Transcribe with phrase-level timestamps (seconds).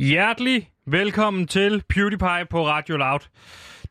[0.00, 3.20] Hjertelig velkommen til PewDiePie på Radio Loud.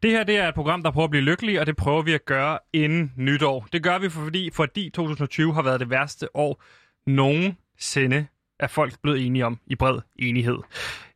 [0.04, 2.14] Det her det er et program, der prøver at blive lykkelig, og det prøver vi
[2.14, 3.68] at gøre inden nytår.
[3.74, 6.64] Det gør vi, fordi, fordi 2020 har været det værste år
[7.08, 8.28] nogensinde
[8.60, 10.58] er folk blevet enige om i bred enighed.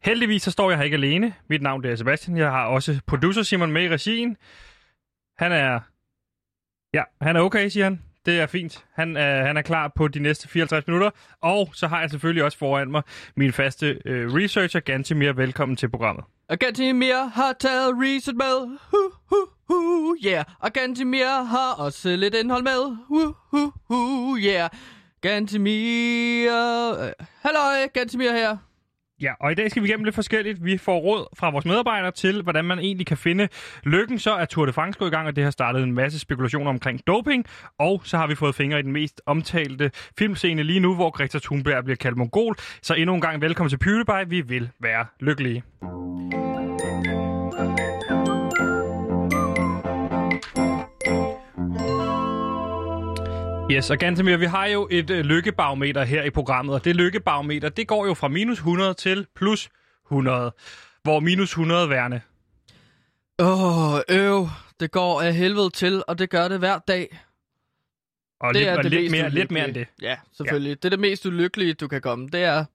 [0.04, 1.34] Heldigvis så står jeg her ikke alene.
[1.50, 2.38] Mit navn det er Sebastian.
[2.38, 4.38] Jeg har også producer Simon med i regien.
[5.38, 5.80] Han er...
[6.94, 8.02] Ja, han er okay, siger han.
[8.26, 8.86] Det er fint.
[8.94, 11.10] Han er, han er klar på de næste 54 minutter.
[11.42, 13.02] Og så har jeg selvfølgelig også foran mig
[13.36, 15.32] min faste øh, researcher, Gantemir.
[15.32, 16.26] Velkommen til programmet.
[16.50, 18.78] Og Gantimir har taget reset med.
[18.92, 18.98] Hu,
[19.30, 19.36] hu,
[19.68, 20.46] hu, yeah.
[20.60, 22.98] Og Gantimir har også lidt indhold med.
[23.08, 24.70] Hu, hu, hu, yeah.
[25.22, 26.52] Gantimir...
[26.52, 28.58] Hallo, øh, halløj, Gantimir her.
[29.24, 30.66] Ja, og i dag skal vi igennem lidt forskelligt.
[30.66, 33.48] Vi får råd fra vores medarbejdere til, hvordan man egentlig kan finde
[33.84, 34.20] lykken.
[34.20, 36.70] Så er Tour de France gået i gang, og det har startet en masse spekulationer
[36.70, 37.46] omkring doping.
[37.80, 41.40] Og så har vi fået fingre i den mest omtalte filmscene lige nu, hvor Greta
[41.40, 42.56] Thunberg bliver kaldt mongol.
[42.82, 44.30] Så endnu en gang velkommen til PewDiePie.
[44.30, 45.64] Vi vil være lykkelige.
[53.72, 57.70] Yes, og Gantemir, vi har jo et øh, lykkebarometer her i programmet, og det lykkebarometer,
[57.70, 59.70] det går jo fra minus 100 til plus
[60.06, 60.52] 100,
[61.04, 62.22] hvor minus 100 værende.
[63.40, 64.48] Åh, oh, øv.
[64.80, 67.20] Det går af helvede til, og det gør det hver dag.
[68.40, 69.88] Og det lidt, er og det lidt, mere, lidt mere end det.
[70.02, 70.70] Ja, selvfølgelig.
[70.70, 70.76] Ja.
[70.76, 72.28] Det er det mest ulykkelige, du kan komme.
[72.28, 72.66] Det er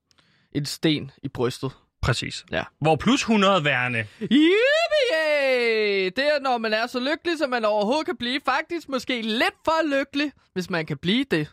[0.51, 1.71] en sten i brystet.
[2.01, 2.45] Præcis.
[2.51, 2.63] Ja.
[2.81, 4.05] Hvor plus 100 værende.
[4.21, 6.09] Yippie!
[6.09, 8.39] Det er, når man er så lykkelig, som man overhovedet kan blive.
[8.45, 11.51] Faktisk måske lidt for lykkelig, hvis man kan blive det.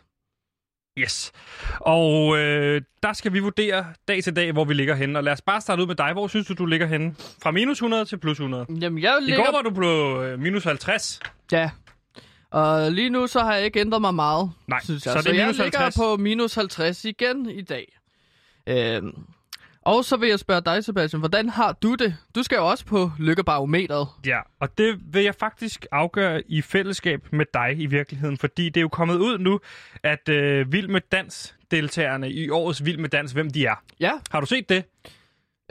[0.97, 1.31] Yes.
[1.79, 5.19] Og øh, der skal vi vurdere dag til dag, hvor vi ligger henne.
[5.19, 6.13] Og lad os bare starte ud med dig.
[6.13, 7.15] Hvor synes du, du ligger henne?
[7.43, 8.65] Fra minus 100 til plus 100.
[8.81, 9.45] Jamen, jeg I ligger...
[9.45, 11.19] går var du på øh, minus 50.
[11.51, 11.69] Ja.
[12.51, 15.13] Og lige nu så har jeg ikke ændret mig meget, Nej, synes jeg.
[15.13, 15.95] så det er jeg minus ligger 50.
[15.95, 17.97] på minus 50 igen i dag.
[18.67, 19.13] Øhm.
[19.87, 22.15] Og så vil jeg spørge dig, Sebastian, hvordan har du det?
[22.35, 24.07] Du skal jo også på lykkebarometeret.
[24.25, 28.77] Ja, og det vil jeg faktisk afgøre i fællesskab med dig i virkeligheden, fordi det
[28.77, 29.59] er jo kommet ud nu,
[30.03, 33.75] at øh, Vild med Dans deltagerne i årets Vild med Dans, hvem de er.
[33.99, 34.83] Ja, Har du set det?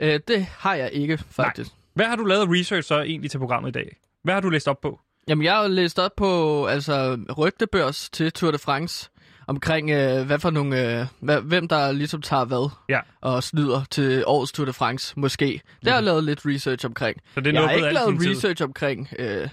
[0.01, 1.71] øh, det har jeg ikke, faktisk.
[1.93, 3.97] Hvad har du lavet research så egentlig til programmet i dag?
[4.23, 4.99] Hvad har du læst op på?
[5.27, 9.09] Jamen, jeg har læst op på altså, rygtebørs til Tour de France
[9.47, 13.83] omkring, øh, hvad for nogle, øh, hvad, hvem der ligesom tager hvad Ja, og snyder
[13.91, 15.61] til årets Tour de France, måske.
[15.79, 17.21] Det har jeg lavet lidt research omkring.
[17.33, 18.31] så det er jeg har ikke lavet din tid.
[18.31, 19.47] research omkring øh,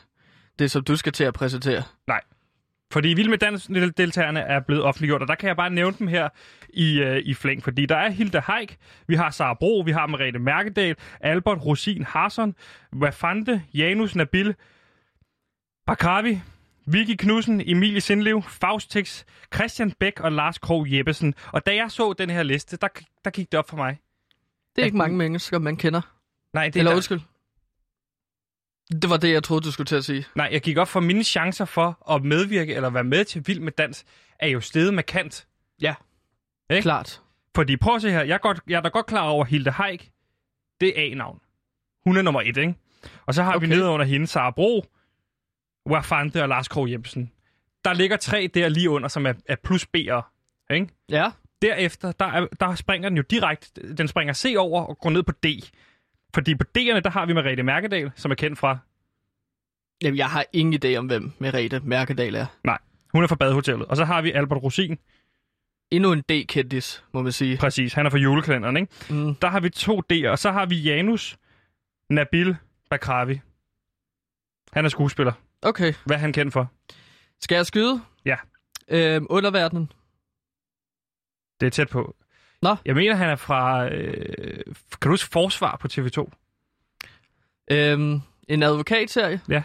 [0.58, 1.82] det, som du skal til at præsentere.
[2.06, 2.20] Nej.
[2.92, 6.28] Fordi Vild med Dans-deltagerne er blevet offentliggjort, og der kan jeg bare nævne dem her
[6.68, 7.62] i, øh, i flæng.
[7.64, 12.04] Fordi der er Hilda Haik, vi har Sara Bro, vi har Merete Mærkedal, Albert Rosin
[12.04, 12.54] Harson,
[12.96, 14.54] Wafante, Janus Nabil,
[15.86, 16.40] Bakravi,
[16.86, 19.24] Vicky Knudsen, Emilie Sindlev, Faustix,
[19.54, 21.34] Christian Bæk og Lars Krog Jeppesen.
[21.52, 22.88] Og da jeg så den her liste, der,
[23.24, 23.98] der gik det op for mig.
[24.76, 26.00] Det er ikke mange mennesker, man kender.
[26.52, 27.20] Nej, det Eller der, undskyld.
[29.02, 30.24] Det var det, jeg troede, du skulle til at sige.
[30.36, 33.60] nej, jeg gik op for mine chancer for at medvirke eller være med til Vild
[33.60, 34.04] med Dans,
[34.38, 35.46] er jo steget markant.
[35.80, 35.94] Ja,
[36.70, 36.82] Ikke?
[36.82, 37.20] klart.
[37.54, 39.70] Fordi prøv at se her, jeg er, godt, jeg er da godt klar over, Hilde
[39.70, 40.10] Haik,
[40.80, 41.40] det er A-navn.
[42.06, 42.74] Hun er nummer et, ikke?
[43.26, 43.66] Og så har okay.
[43.68, 44.84] vi nede under hende Sara Bro,
[45.90, 47.32] Wafante og Lars Krog Jebsen.
[47.84, 50.22] Der ligger tre der lige under, som er, er plus B'er.
[50.74, 50.88] Ikke?
[51.08, 51.30] Ja,
[51.62, 55.22] Derefter, der, er, der springer den jo direkte, den springer C over og går ned
[55.22, 55.46] på D.
[56.34, 58.78] Fordi på D'erne, der har vi Merete Mærkedal, som er kendt fra,
[60.02, 62.46] Jamen, jeg har ingen idé om, hvem Merete Mærkedal er.
[62.64, 62.78] nej,
[63.12, 63.86] hun er fra Badehotellet.
[63.86, 64.98] Og så har vi Albert Rosin,
[65.90, 67.56] Endnu en D-kendis, må man sige.
[67.56, 68.92] præcis, han er fra julekalenderen, ikke?
[69.10, 69.34] Mm.
[69.34, 71.36] Der har vi to D'er, og så har vi Janus
[72.10, 72.56] Nabil
[72.90, 73.40] Bakravi.
[74.72, 75.32] Han er skuespiller.
[75.64, 76.70] Okay, Hvad er han kendt for?
[77.40, 78.00] skal jeg skyde?
[78.24, 78.36] Ja.
[78.88, 79.92] Øhm, underverdenen.
[81.60, 82.16] Det er tæt på.
[82.62, 82.76] Nå.
[82.84, 83.88] Jeg mener, han er fra...
[83.88, 86.30] Øh, kan du huske Forsvar på TV2?
[87.70, 89.40] Øhm, en advokatserie.
[89.48, 89.62] Ja.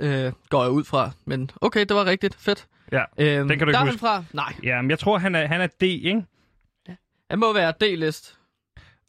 [0.00, 1.10] Øh, går jeg ud fra.
[1.24, 2.34] Men okay, det var rigtigt.
[2.34, 2.66] Fedt.
[2.92, 3.98] Ja, Øhm, den kan du ikke der er huske.
[4.00, 4.24] fra.
[4.32, 6.24] Nej, Ja, men jeg tror, han er, han er D, ikke?
[7.30, 8.38] han må være D-list.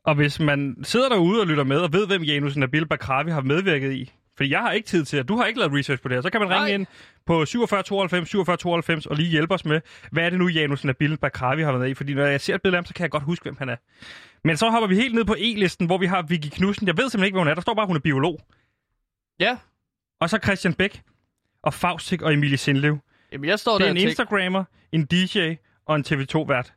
[0.03, 3.41] Og hvis man sidder derude og lytter med og ved, hvem Janus Nabil Bakravi har
[3.41, 6.07] medvirket i, fordi jeg har ikke tid til at du har ikke lavet research på
[6.09, 6.73] det her, så kan man ringe Nej.
[6.73, 6.85] ind
[7.25, 9.81] på 47 92 47 92 og lige hjælpe os med,
[10.11, 11.93] hvad er det nu, Janus Nabil Bakravi har været i?
[11.93, 13.69] Fordi når jeg ser et billede af ham, så kan jeg godt huske, hvem han
[13.69, 13.75] er.
[14.43, 16.87] Men så hopper vi helt ned på E-listen, hvor vi har Vicky Knudsen.
[16.87, 17.53] Jeg ved simpelthen ikke, hvor hun er.
[17.53, 18.39] Der står bare, at hun er biolog.
[19.39, 19.57] Ja.
[20.19, 21.01] Og så Christian Bæk
[21.63, 22.97] og Faustik og Emilie Sindlev.
[23.31, 25.53] Jamen, jeg står Det er der en Instagrammer, en DJ
[25.85, 26.73] og en TV2-vært.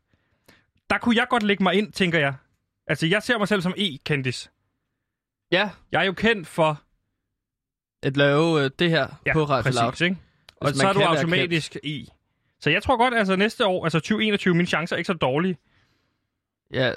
[0.90, 2.34] Der kunne jeg godt lægge mig ind, tænker jeg.
[2.86, 4.50] Altså, jeg ser mig selv som E-kendis.
[5.52, 6.80] Ja, Jeg er jo kendt for...
[8.04, 9.90] at lave øh, det her Ja, på Radio Loud.
[9.90, 10.16] præcis, ikke?
[10.56, 12.08] Og så er du automatisk i.
[12.60, 15.56] Så jeg tror godt, altså næste år, altså 2021, mine chancer er ikke så dårlige.
[16.72, 16.92] Ja,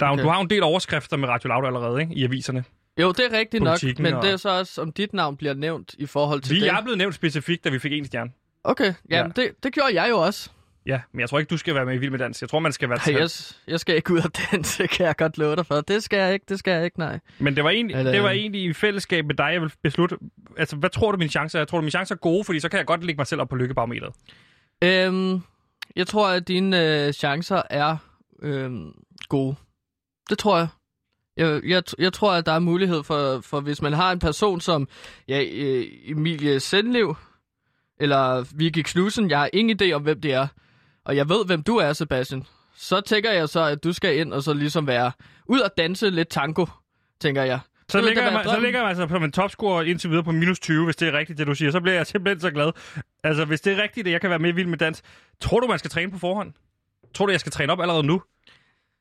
[0.00, 0.22] Der er, okay.
[0.22, 2.14] Du har en del overskrifter med Radio Loud allerede, ikke?
[2.14, 2.64] I aviserne.
[3.00, 5.54] Jo, det er rigtigt nok, men og- det er så også, om dit navn bliver
[5.54, 6.68] nævnt i forhold til Vi det.
[6.68, 8.30] er blevet nævnt specifikt, da vi fik en stjerne.
[8.64, 10.50] Okay, jamen det, det gjorde jeg jo også.
[10.88, 12.40] Ja, men jeg tror ikke, du skal være med i Vild med Dans.
[12.42, 13.30] Jeg tror, man skal være Ej, jeg,
[13.66, 15.80] jeg skal ikke ud den, det kan jeg godt love dig for.
[15.80, 17.18] Det skal jeg ikke, det skal jeg ikke, nej.
[17.38, 20.16] Men det var, egentlig, Eller- det var egentlig i fællesskab med dig, jeg vil beslutte...
[20.56, 21.60] Altså, hvad tror du, mine chancer er?
[21.60, 23.48] Jeg tror, mine chancer er gode, fordi så kan jeg godt lægge mig selv op
[23.48, 24.14] på lykkebarometeret.
[24.84, 25.40] Øhm,
[25.96, 27.96] jeg tror, at dine øh, chancer er
[28.42, 28.92] øhm,
[29.28, 29.56] gode.
[30.30, 30.68] Det tror jeg.
[31.36, 34.60] Jeg, jeg, jeg tror, at der er mulighed for, for hvis man har en person
[34.60, 34.88] som
[35.28, 37.16] ja, øh, Emilie Sendlev,
[38.00, 40.46] eller Vicky Knudsen, jeg har ingen idé om, hvem det er,
[41.08, 42.46] og jeg ved, hvem du er, Sebastian,
[42.76, 45.12] så tænker jeg så, at du skal ind og så ligesom være
[45.46, 46.66] ud og danse lidt tango,
[47.20, 47.60] tænker jeg.
[47.88, 50.84] Så, ligger jeg, så ligger jeg altså som en topscorer indtil videre på minus 20,
[50.84, 51.70] hvis det er rigtigt, det du siger.
[51.70, 52.72] Så bliver jeg simpelthen så glad.
[53.24, 55.02] Altså, hvis det er rigtigt, at jeg kan være med i Vild med Dans,
[55.40, 56.52] tror du, man skal træne på forhånd?
[57.14, 58.22] Tror du, jeg skal træne op allerede nu?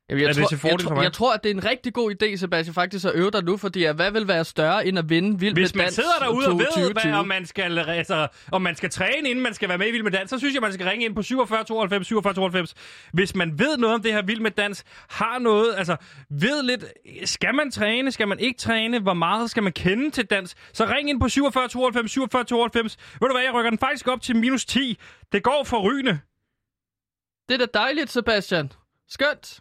[0.10, 1.04] Jamen, jeg, Er det tror, fordel jeg, for mig?
[1.04, 3.58] jeg tror, at det er en rigtig god idé, Sebastian, faktisk at øve dig nu,
[3.58, 6.48] fordi hvad vil være større end at vinde Vild Hvis med man Dans sidder derude
[6.48, 6.94] og ved, 2020?
[7.10, 9.92] hvad, om, man skal, altså, om man skal træne, inden man skal være med i
[9.92, 12.74] Vild med Dans, så synes jeg, man skal ringe ind på 47 92 47 92.
[13.14, 15.96] Hvis man ved noget om det her Vild med Dans, har noget, altså
[16.30, 16.86] ved lidt,
[17.30, 20.86] skal man træne, skal man ikke træne, hvor meget skal man kende til dans, så
[20.86, 22.98] ring ind på 47 92 47 92.
[23.22, 24.98] Ved du hvad, jeg rykker den faktisk op til minus 10.
[25.32, 26.20] Det går for rygende.
[27.50, 28.72] Det er da dejligt, Sebastian.
[29.10, 29.60] Skønt.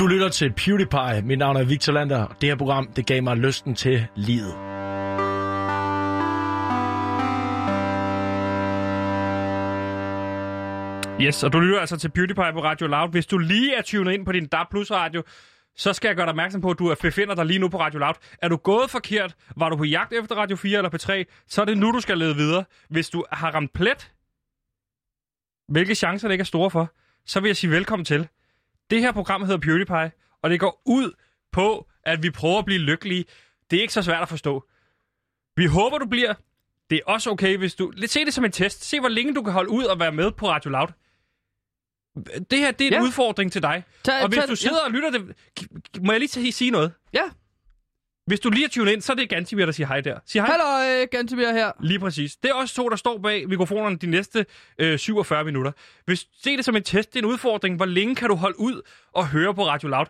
[0.00, 1.22] Du lytter til PewDiePie.
[1.22, 2.26] Mit navn er Victor Lander.
[2.26, 4.54] Det her program, det gav mig lysten til livet.
[11.20, 13.10] Yes, og du lytter altså til PewDiePie på Radio Loud.
[13.10, 15.22] Hvis du lige er tunet ind på din DAB Plus radio,
[15.76, 17.98] så skal jeg gøre dig opmærksom på, at du befinder dig lige nu på Radio
[17.98, 18.14] Loud.
[18.42, 21.64] Er du gået forkert, var du på jagt efter Radio 4 eller P3, så er
[21.64, 22.64] det nu, du skal lede videre.
[22.88, 24.12] Hvis du har ramt plet,
[25.68, 26.92] hvilke chancer det ikke er store for,
[27.26, 28.28] så vil jeg sige velkommen til.
[28.90, 31.12] Det her program hedder PewDiePie, og det går ud
[31.52, 33.24] på, at vi prøver at blive lykkelige.
[33.70, 34.64] Det er ikke så svært at forstå.
[35.56, 36.34] Vi håber, du bliver.
[36.90, 37.92] Det er også okay, hvis du...
[38.06, 38.84] Se det som en test.
[38.84, 40.88] Se, hvor længe du kan holde ud og være med på Radio Loud.
[42.50, 43.02] Det her, det er en Ja.
[43.02, 43.84] udfordring til dig.
[44.04, 45.34] Tag, Og hvis tag- du sidder og lytter det...
[46.04, 46.92] Må jeg lige sige noget?
[47.12, 47.22] Ja.
[48.30, 50.18] Hvis du lige er tunet ind, så er det Gantimir, der siger hej der.
[50.26, 50.50] Sig hej.
[50.50, 51.72] Hallo, øh, Gantemir her.
[51.80, 52.36] Lige præcis.
[52.36, 54.46] Det er også to, der står bag mikrofonerne de næste
[54.78, 55.72] øh, 47 minutter.
[56.04, 57.76] Hvis se det som en test, det er en udfordring.
[57.76, 58.82] Hvor længe kan du holde ud
[59.12, 60.06] og høre på Radio Loud?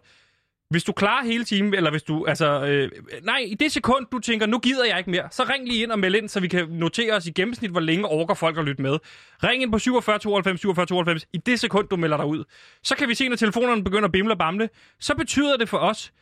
[0.71, 2.91] Hvis du klarer hele timen, eller hvis du, altså, øh,
[3.23, 5.93] nej, i det sekund, du tænker, nu gider jeg ikke mere, så ring lige ind
[5.93, 8.65] og meld ind, så vi kan notere os i gennemsnit, hvor længe orker folk at
[8.65, 8.99] lytte med.
[9.45, 12.45] Ring ind på 47 92 47 92 i det sekund, du melder dig ud.
[12.83, 14.69] Så kan vi se, når telefonerne begynder at bimle og bamle,
[15.01, 16.13] så betyder det for os,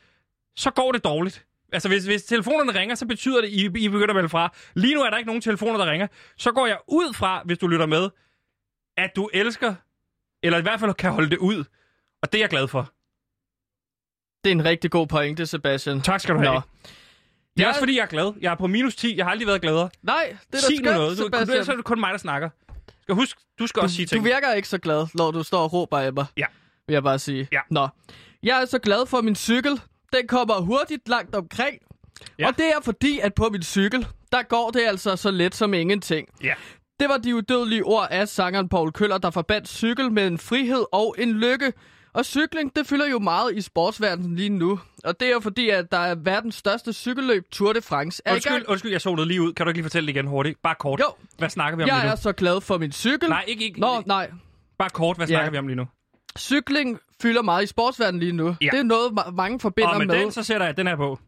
[0.57, 1.48] så går det dårligt.
[1.73, 4.53] Altså, hvis, hvis telefonerne ringer, så betyder det, at I, I begynder at melde fra.
[4.75, 6.07] Lige nu er der ikke nogen telefoner, der ringer.
[6.37, 8.11] Så går jeg ud fra, hvis du lytter med,
[8.97, 9.75] at du elsker,
[10.43, 11.65] eller i hvert fald kan holde det ud.
[12.23, 12.93] Og det er jeg glad for.
[14.45, 16.01] Det er en rigtig god pointe, Sebastian.
[16.01, 16.55] Tak skal du have.
[16.55, 16.61] Nå.
[16.61, 16.93] Det er
[17.57, 18.33] Jeg- også fordi, jeg er glad.
[18.41, 19.17] Jeg er på minus 10.
[19.17, 19.91] Jeg har aldrig været gladere.
[20.03, 21.19] Nej, det er da skønt, noget.
[21.19, 21.65] Du, du, Sebastian.
[21.65, 22.51] så er det kun mig, der snakker.
[23.03, 24.25] Skal husk, du skal også sige Du ting.
[24.25, 26.27] virker ikke så glad, når du står og råber af mig.
[26.37, 26.47] Ja.
[26.87, 27.49] Vil jeg bare sige.
[27.53, 27.61] Ja.
[27.71, 27.89] Nå.
[28.43, 29.81] Jeg er så glad for min cykel.
[30.13, 31.79] Den kommer hurtigt langt omkring.
[32.39, 32.47] Ja.
[32.47, 35.75] Og det er fordi, at på min cykel, der går det altså så let som
[35.75, 36.29] ingenting.
[36.43, 36.55] Ja.
[37.01, 40.85] Det var de udødelige ord af sangeren Paul Køller, der forbandt cykel med en frihed
[40.93, 41.73] og en lykke.
[42.13, 44.81] Og cykling, det fylder jo meget i sportsverdenen lige nu.
[45.05, 48.33] Og det er jo fordi, at der er verdens største cykelløb, Tour de France, er
[48.35, 49.53] Undskyld, undskyld, jeg så noget lige ud.
[49.53, 50.63] Kan du ikke lige fortælle det igen hurtigt?
[50.63, 51.01] Bare kort.
[51.01, 51.07] Jo.
[51.39, 52.11] Hvad snakker vi om lige Jeg nu?
[52.13, 53.29] er så glad for min cykel.
[53.29, 53.81] Nej, ikke, ikke.
[53.81, 54.31] Nå, nej.
[54.79, 55.35] Bare kort, hvad Ja.
[55.35, 55.87] snakker vi om lige nu?
[56.39, 58.57] Cykling fylder meget i sportsverdenen lige nu.
[58.61, 58.69] Ja.
[58.73, 60.15] Det er noget, ma- mange forbinder Og med, med.
[60.21, 61.19] den, så sætter jeg den her på.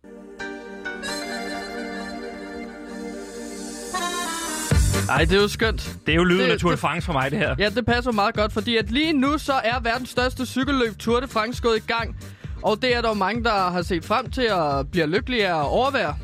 [5.07, 5.97] Nej, det er jo skønt.
[6.07, 7.55] Det er jo lyden af Tour de France for mig, det her.
[7.59, 11.21] Ja, det passer meget godt, fordi at lige nu så er verdens største cykelløb Tour
[11.21, 12.17] de France gået i gang.
[12.62, 15.64] Og det er der mange, der har set frem til at blive lykkelige af at
[15.67, 16.17] overvære.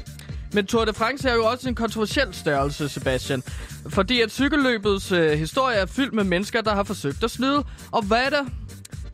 [0.53, 3.43] Men Tour de France er jo også en kontroversiel størrelse, Sebastian.
[3.89, 7.65] Fordi at cykelløbets øh, historie er fyldt med mennesker, der har forsøgt at snyde.
[7.93, 8.53] Og hvad er det?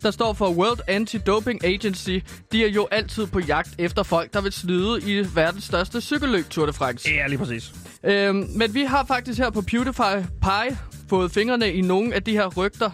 [0.02, 2.18] Der står for World Anti-Doping Agency,
[2.52, 6.48] de er jo altid på jagt efter folk, der vil snyde i verdens største cykelløb
[6.50, 7.10] Tour de France.
[7.10, 7.72] Ja, lige præcis.
[8.04, 10.78] Øhm, men vi har faktisk her på PewDiePie Pie
[11.08, 12.90] fået fingrene i nogle af de her rygter,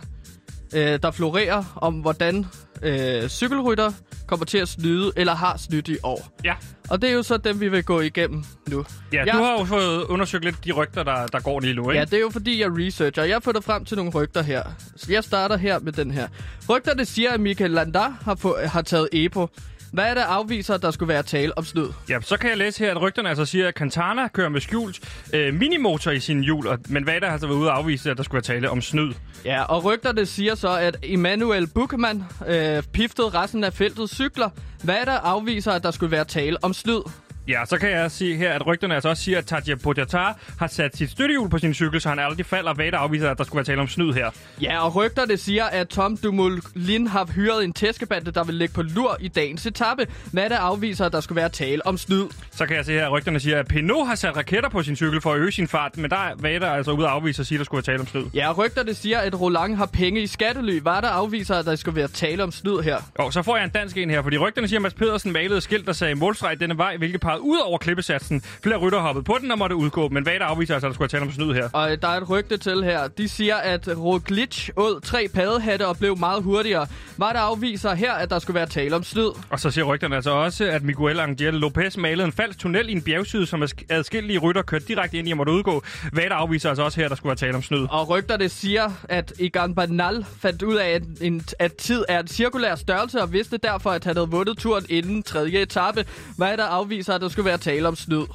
[0.75, 2.47] øh, der florerer om, hvordan
[2.83, 3.93] øh, cykelrytter
[4.27, 6.29] kommer til at snyde, eller har snydt i år.
[6.45, 6.55] Ja.
[6.91, 8.85] Og det er jo så dem, vi vil gå igennem nu.
[9.13, 11.91] Ja, Jeg- du har jo fået undersøgt lidt de rygter, der, der går lige nu,
[11.91, 11.99] ikke?
[11.99, 13.25] Ja, det er jo fordi, jeg researcher.
[13.25, 14.63] Jeg har fundet frem til nogle rygter her.
[14.97, 16.29] Så jeg starter her med den her.
[16.71, 19.49] Rygterne siger, at Michael Landar har, få, har taget EPO.
[19.93, 21.89] Hvad er der afviser, at der skulle være tale om snyd?
[22.09, 25.01] Ja, så kan jeg læse her, at rygterne altså siger, at Cantana kører med skjult
[25.35, 28.17] øh, minimotor i sin hjul, og, men Vada har altså været ude og afvise, at
[28.17, 29.13] der skulle være tale om snyd.
[29.45, 34.51] Ja, og rygterne siger så, at Emmanuel Buchmann øh, piftede resten af feltet cykler.
[34.85, 37.01] Hvad er der afviser, at der skulle være tale om snyd?
[37.49, 40.67] Ja, så kan jeg sige her, at rygterne altså også siger, at Tadja Pogacar har
[40.67, 42.75] sat sit støttehjul på sin cykel, så han aldrig falder.
[42.75, 44.31] Vada afviser, at der skulle være tale om snyd her.
[44.63, 48.83] Ja, og rygterne siger, at Tom Dumoulin har hyret en tæskebande, der vil ligge på
[48.83, 50.07] lur i dagens etape.
[50.33, 52.25] Hvad der afviser, at der skulle være tale om snyd?
[52.51, 54.97] Så kan jeg se her, at rygterne siger, at Pinot har sat raketter på sin
[54.97, 57.47] cykel for at øge sin fart, men der er Vada altså ude og afvise og
[57.47, 58.25] sige, at der skulle være tale om snyd.
[58.35, 60.81] Ja, og rygterne siger, at Roland har penge i skattely.
[60.81, 62.97] Hvad der afviser, at der skulle være tale om snyd her?
[63.15, 65.61] Og så får jeg en dansk en her, fordi rygterne siger, at Mads Pedersen malede
[65.61, 68.43] skilt, der sagde målstreg denne vej, hvilket pegede ud over klippesatsen.
[68.63, 71.09] Flere rytter hoppede på den og måtte udgå, men Vada afviser altså, at der skulle
[71.09, 71.69] tale om snyd her.
[71.73, 73.09] Og øh, der er et rygte til her.
[73.09, 76.87] De siger, at Roglic åd tre paddehatte og blev meget hurtigere.
[77.17, 79.31] Var der afviser her, at der skulle være tale om snyd?
[79.51, 82.93] Og så siger rygterne altså også, at Miguel Angel Lopez malede en falsk tunnel i
[82.93, 85.83] en bjergside, som adskillige rytter kørte direkte ind i og måtte udgå.
[86.13, 87.87] Vada afviser altså også her, at der skulle være tale om snyd.
[87.91, 92.27] Og rygterne siger, at Egan Bernal fandt ud af, at, en, at tid er en
[92.27, 96.05] cirkulær størrelse, og vidste derfor, at han havde vundet turen inden tredje etape.
[96.37, 98.27] Hvad er der afviser, at der skulle være tale om snyd?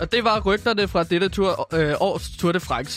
[0.00, 2.96] Og det var rygterne fra dette tur, øh, års Tour de France.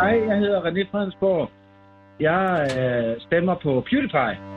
[0.00, 1.50] Hej, jeg hedder René Fredensborg.
[2.20, 2.42] Jeg
[2.78, 4.49] øh, stemmer på PewDiePie.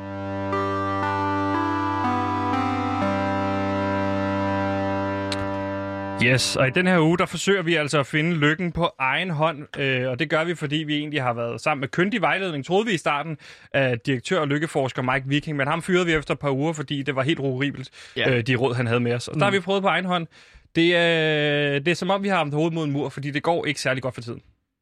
[6.26, 9.30] Yes, og i den her uge, der forsøger vi altså at finde lykken på egen
[9.30, 12.66] hånd, øh, og det gør vi, fordi vi egentlig har været sammen med kyndig vejledning,
[12.66, 13.38] troede vi i starten,
[13.74, 17.02] af direktør og lykkeforsker Mike Viking, men ham fyrede vi efter et par uger, fordi
[17.04, 18.32] det var helt horribelt, Ja.
[18.38, 19.28] øh, de råd, han havde med os.
[19.28, 20.28] Og der har vi prøvet på egen hånd.
[20.76, 23.44] Det er, det er som om, vi har haft hovedet mod en mur, fordi det
[23.44, 24.42] går ikke særlig godt for tiden.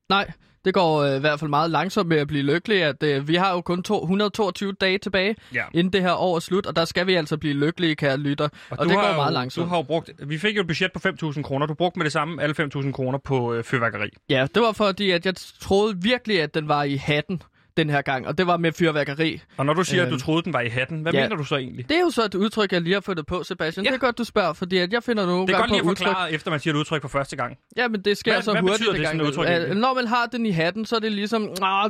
[0.09, 0.31] Nej,
[0.65, 2.83] det går øh, i hvert fald meget langsomt med at blive lykkelig.
[2.83, 5.63] At, øh, vi har jo kun to, 122 dage tilbage, Ja.
[5.73, 8.45] inden det her år er slut, og der skal vi altså blive lykkelige, kære lytter.
[8.45, 9.69] Og, og du det går jo- meget Du langsomt.
[9.69, 11.65] har jo brugt, vi fik jo et budget på 5.000 kroner.
[11.65, 14.09] Du brugte med det samme alle 5.000 kroner på øh, fyrværkeri.
[14.29, 17.41] Ja, det var fordi, at jeg troede virkelig, at den var i hatten
[17.77, 19.41] den her gang, og det var med fyrværkeri.
[19.57, 21.21] Og når du siger, at du Øhm, troede, den var i hatten, hvad ja.
[21.23, 21.89] mener du så egentlig?
[21.89, 23.85] Det er jo så et udtryk, jeg lige har fundet på, Sebastian.
[23.85, 23.89] Ja.
[23.91, 25.85] Det er godt, du spørger, fordi at jeg finder nogle Det er godt lige at
[25.85, 26.07] udtryk.
[26.07, 27.57] forklare, efter man siger et udtryk for første gang.
[27.77, 28.89] Ja, men det sker Hvad- så hvad hurtigt.
[28.91, 29.75] betyder det, udtryk Øh, egentlig?
[29.77, 31.41] Når man har den i hatten, så er det ligesom,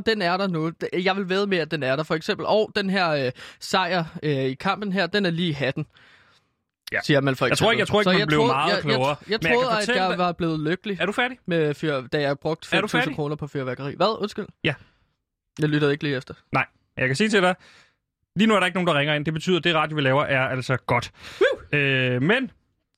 [0.05, 0.71] den er der nu.
[1.03, 2.03] Jeg vil ved med, at den er der.
[2.03, 5.51] For eksempel, og den her øh, sejr øh, i kampen her, den er lige i
[5.51, 5.85] hatten.
[6.93, 6.99] Ja.
[7.03, 7.65] Siger man for Jeg eksempel.
[7.65, 9.07] tror ikke- jeg tror ikke, Så man blev troede- meget jeg, klogere.
[9.09, 11.37] Jeg, jeg, jeg troede, kan at jeg var blevet lykkelig, Er du færdig?
[11.47, 13.15] med fyr, da jeg brugte Er du 5.000 færdig?
[13.15, 13.93] kroner på fyrværkeri.
[13.95, 14.17] Hvad?
[14.21, 14.45] Undskyld?
[14.63, 14.73] Ja.
[15.59, 16.33] Jeg lyttede ikke lige efter.
[16.51, 16.65] Nej.
[16.97, 17.55] Jeg kan sige til dig,
[18.35, 19.25] lige nu er der ikke nogen, der ringer ind.
[19.25, 21.11] Det betyder, at det radio, vi laver, er altså godt.
[21.73, 22.51] Øh, men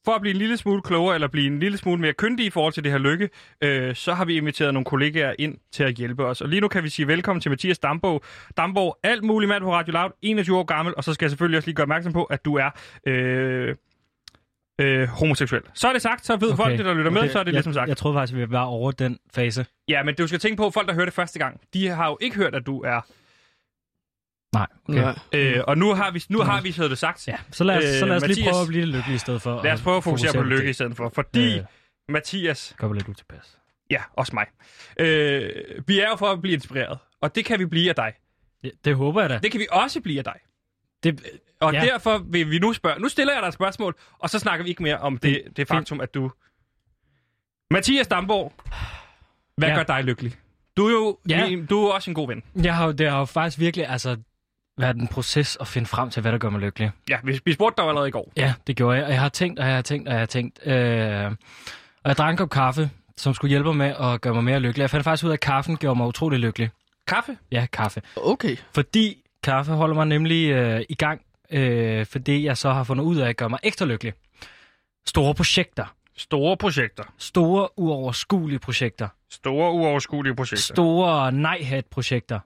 [0.05, 2.49] for at blive en lille smule klogere, eller blive en lille smule mere kyndig i
[2.49, 3.29] forhold til det her lykke,
[3.61, 6.41] øh, så har vi inviteret nogle kollegaer ind til at hjælpe os.
[6.41, 8.23] Og lige nu kan vi sige velkommen til Mathias Damborg.
[8.57, 11.57] Damborg, alt muligt mand på Radio Loud, 21 år gammel, og så skal jeg selvfølgelig
[11.57, 12.69] også lige gøre opmærksom på, at du er...
[13.07, 13.75] Øh,
[14.81, 15.61] Øh, homoseksuel.
[15.73, 16.57] Så er det sagt, så ved okay.
[16.63, 17.89] folk, det, der lytter med, så er det jeg, ligesom sagt.
[17.89, 19.65] Jeg troede faktisk, vi var over den fase.
[19.87, 22.07] Ja, men du skal tænke på, at folk, der hører det første gang, de har
[22.07, 23.01] jo ikke hørt, at du er...
[24.55, 25.13] Nej, okay.
[25.33, 25.57] Ja.
[25.57, 27.27] Øh, og nu har vi, nu har vi så det sagt.
[27.27, 29.15] Ja, så lad os, så lad os Øh, lige Mathias- prøve at blive lidt lykkelige
[29.15, 29.63] i stedet for.
[29.63, 30.75] Lad os prøve at fokusere på lykke i det.
[30.75, 31.09] stedet for.
[31.15, 31.63] Fordi, Øh.
[32.09, 33.57] Mathias, Gør mig lidt utilpas.
[33.91, 34.45] ja, også mig.
[34.99, 35.49] Øh,
[35.87, 38.13] vi er jo for at blive inspireret, og det kan vi blive af dig.
[38.63, 39.39] Det, det håber jeg da.
[39.43, 40.39] Det kan vi også blive af dig.
[41.03, 41.21] Det,
[41.59, 41.81] Og ja.
[41.81, 42.99] Derfor vil vi nu spørge.
[43.01, 45.67] Nu stiller jeg dig et spørgsmål, og så snakker vi ikke mere om det, det
[45.67, 46.31] faktum, at du...
[47.71, 48.53] Mathias Damborg,
[49.57, 49.75] hvad ja.
[49.75, 50.33] Gør dig lykkelig?
[50.77, 51.49] Du er jo Ja.
[51.49, 52.43] min, du er også en god ven.
[52.63, 54.17] jeg har, det har jo faktisk virkelig altså,
[54.77, 56.91] været en proces at finde frem til, hvad der gør mig lykkelig.
[57.09, 58.31] Ja, vi, vi spurgte dig allerede i går.
[58.37, 59.05] Ja, det gjorde jeg.
[59.05, 60.59] Og jeg har tænkt, og jeg har tænkt, og jeg har tænkt.
[60.67, 61.25] Øh,
[62.03, 64.59] og jeg drak en kop kaffe, som skulle hjælpe mig med at gøre mig mere
[64.59, 64.81] lykkelig.
[64.81, 66.69] Jeg fandt faktisk ud af, at kaffen gjorde mig utrolig lykkelig.
[67.07, 67.37] Kaffe?
[67.51, 68.01] Ja, kaffe.
[68.15, 68.57] Okay.
[68.73, 71.21] Fordi kaffe holder mig nemlig øh, i gang,
[71.51, 74.13] øh, fordi jeg så har fundet ud af at gøre mig ekstra lykkelig.
[75.05, 75.95] Store projekter.
[76.17, 77.03] Store projekter.
[77.17, 79.07] Store, uoverskuelige projekter.
[79.31, 80.73] Store, uoverskuelige projekter.
[80.75, 82.39] Store nej-hat-projekter.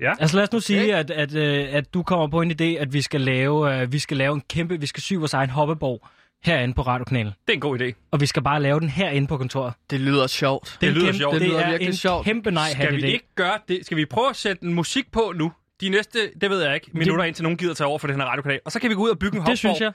[0.00, 0.12] Ja.
[0.20, 0.92] Altså lad os nu sige, Okay.
[0.94, 3.98] at, at, øh, at du kommer på en idé, at vi skal lave, øh, vi
[3.98, 6.06] skal lave en kæmpe, vi skal sy vores egen hoppeborg
[6.44, 7.32] herinde på radiokanalen.
[7.46, 8.08] Det er en god idé.
[8.10, 9.74] Og vi skal bare lave den herinde på kontoret.
[9.90, 10.78] Det lyder sjovt.
[10.80, 11.32] Det, en lyder kæmpe, sjovt.
[11.32, 12.24] Det, Det lyder er virkelig en sjovt.
[12.24, 13.06] kæmpe nej-hat Skal vi idé.
[13.06, 13.86] ikke gøre det?
[13.86, 15.52] Skal vi prøve at sætte en musik på nu?
[15.82, 18.24] De næste, det ved jeg ikke, minutter indtil nogen gider tage over for den her
[18.26, 18.60] radiokanal.
[18.64, 19.92] Og så kan vi gå ud og bygge en Det synes jeg.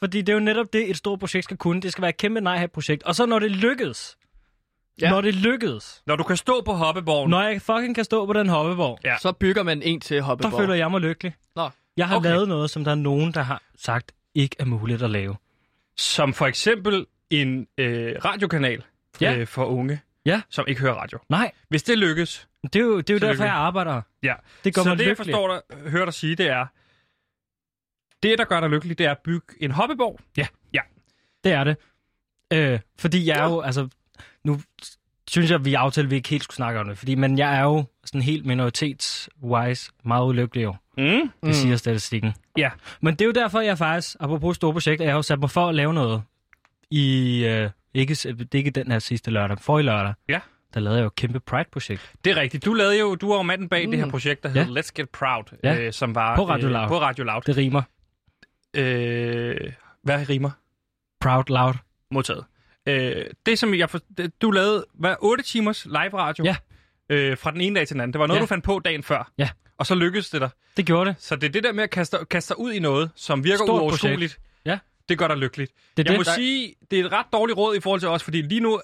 [0.00, 1.80] Fordi det er jo netop det, et stort projekt skal kunne.
[1.82, 3.02] Det skal være et kæmpe nej-hat-projekt.
[3.02, 4.16] Og så når det lykkedes,
[5.00, 5.10] Ja.
[5.10, 7.30] når det lykkedes, Når du kan stå på hoppeborgen.
[7.30, 9.16] når jeg fucking kan stå på den hoppeborg, Ja.
[9.18, 10.60] Så bygger man en til der Hoppeborg.
[10.60, 11.34] føler jeg mig lykkelig.
[11.56, 11.70] Nå.
[11.96, 12.28] Jeg har okay.
[12.30, 15.36] lavet noget, som der er nogen, der har sagt, ikke er muligt at lave.
[15.96, 18.82] Som for eksempel en øh, radiokanal
[19.20, 19.36] Ja.
[19.36, 20.40] øh, for unge, Ja.
[20.50, 21.18] som ikke hører radio.
[21.28, 24.02] Nej, Hvis det lykkes, Det er jo, det er jo derfor, jeg arbejder.
[24.22, 24.34] Ja.
[24.64, 25.34] Det gør så mig det, jeg lykkelig.
[25.34, 26.66] forstår dig, hører dig sige, det er,
[28.22, 30.20] det, der gør dig lykkelig, det er at bygge en hobbyborg.
[30.36, 30.46] Ja.
[30.74, 30.80] Ja.
[31.44, 31.76] Det er det.
[32.52, 33.88] Øh, fordi jeg er jo, altså,
[34.44, 34.60] nu
[35.28, 37.56] synes jeg, vi aftalte, at vi ikke helt skulle snakke om det, fordi, men jeg
[37.56, 40.74] er jo sådan helt minoritets-wise meget ulykkelig jo.
[40.96, 41.04] Mm.
[41.04, 41.52] Det mm.
[41.52, 42.34] siger statistikken.
[42.56, 42.70] Ja.
[43.00, 45.50] Men det er jo derfor, jeg faktisk, apropos store projekter, jeg har jo sat mig
[45.50, 46.22] for at lave noget
[46.90, 50.14] i, øh, ikke, det er ikke den her sidste lørdag, forrige lørdag.
[50.28, 50.40] Ja.
[50.74, 52.12] Der lavede jeg jo et kæmpe Pride-projekt.
[52.24, 52.64] Det er rigtigt.
[52.64, 53.90] Du lavede jo, du var jo manden bag mm.
[53.90, 54.64] det her projekt, der Ja.
[54.64, 55.80] hedder Let's Get Proud, Ja.
[55.80, 56.82] øh, som var På Radio Loud.
[56.82, 57.42] Øh, på Radio Loud.
[57.42, 57.82] Det rimer.
[58.74, 59.72] Øh,
[60.02, 60.50] hvad rimer?
[61.20, 61.74] Proud loud.
[62.10, 62.44] Modtaget.
[62.86, 66.56] Øh, det, som jeg for, det, du lavede, var 8 timers live radio Ja.
[67.08, 68.12] øh, fra den ene dag til den anden.
[68.12, 68.42] Det var noget, Ja.
[68.42, 69.32] du fandt på dagen før.
[69.38, 69.48] Ja.
[69.78, 70.50] Og så lykkedes det dig.
[70.76, 71.16] Det gjorde det.
[71.18, 73.56] Så det er det der med at kaste, kaste sig ud i noget, som virker
[73.56, 74.32] Stort uoverskueligt.
[74.32, 74.40] projekt.
[74.64, 74.78] Ja.
[75.08, 75.72] Det gør dig lykkeligt.
[75.72, 78.00] Det er jeg det, må der- sige, det er et ret dårligt råd i forhold
[78.00, 78.80] til os, fordi lige nu øh,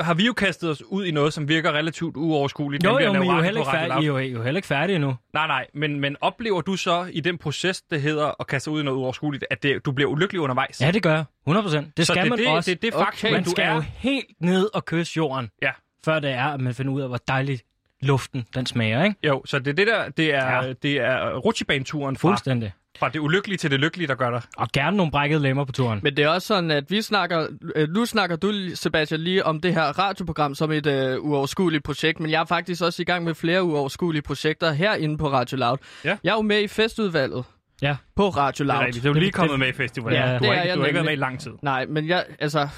[0.00, 2.84] har vi jo kastet os ud i noget, som virker relativt uoverskueligt.
[2.84, 4.68] Jo, jo, men I er jo heller ikke færdige, I er jo, er heller ikke
[4.68, 5.16] færdige endnu.
[5.34, 8.80] Nej, nej, men, men oplever du så i den proces, det hedder at kaste ud
[8.80, 10.80] i noget uoverskueligt, at det, du bliver ulykkelig undervejs?
[10.80, 11.24] Ja, det gør jeg.
[11.48, 11.52] 100%.
[11.96, 12.70] Det så skal det, man det, også.
[12.70, 13.74] det det Okay, faktum, man du skal er.
[13.74, 15.70] jo helt ned og kysse jorden, Ja.
[16.04, 17.62] før det er, at man finder ud af, hvor dejligt
[18.02, 19.16] luften den smager, ikke?
[19.26, 20.72] Jo, så det er det der, det er, ja.
[20.72, 22.72] det er rutsjebaneturen fra, Fuldstændig.
[22.98, 24.42] Fra det ulykkelige til det lykkelige, der gør dig.
[24.56, 26.00] Og gerne nogle brækkede lemmer på turen.
[26.02, 27.46] Men det er også sådan, at vi snakker...
[27.76, 32.20] Øh, nu snakker du, Sebastian, lige om det her radioprogram som et øh, uoverskueligt projekt,
[32.20, 35.76] men jeg er faktisk også i gang med flere uoverskuelige projekter herinde på Radio Loud.
[36.04, 36.16] Ja.
[36.24, 37.44] Jeg er jo med i festudvalget
[37.82, 37.96] Ja.
[38.16, 38.92] på Radio Det er Loud.
[38.92, 40.18] Du er Det- lige det- kommet med i festivalen.
[40.20, 41.50] Ja, du det har er ikke, jeg du har ikke været med i lang tid.
[41.62, 42.24] Nej, men jeg...
[42.38, 42.68] Altså,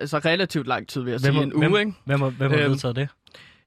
[0.00, 1.42] altså relativt lang tid, vil jeg Hvem, sige.
[1.42, 1.92] En uge, hvem, ikke?
[2.04, 3.08] hvem, har- hvem har Øhm, vedtaget det?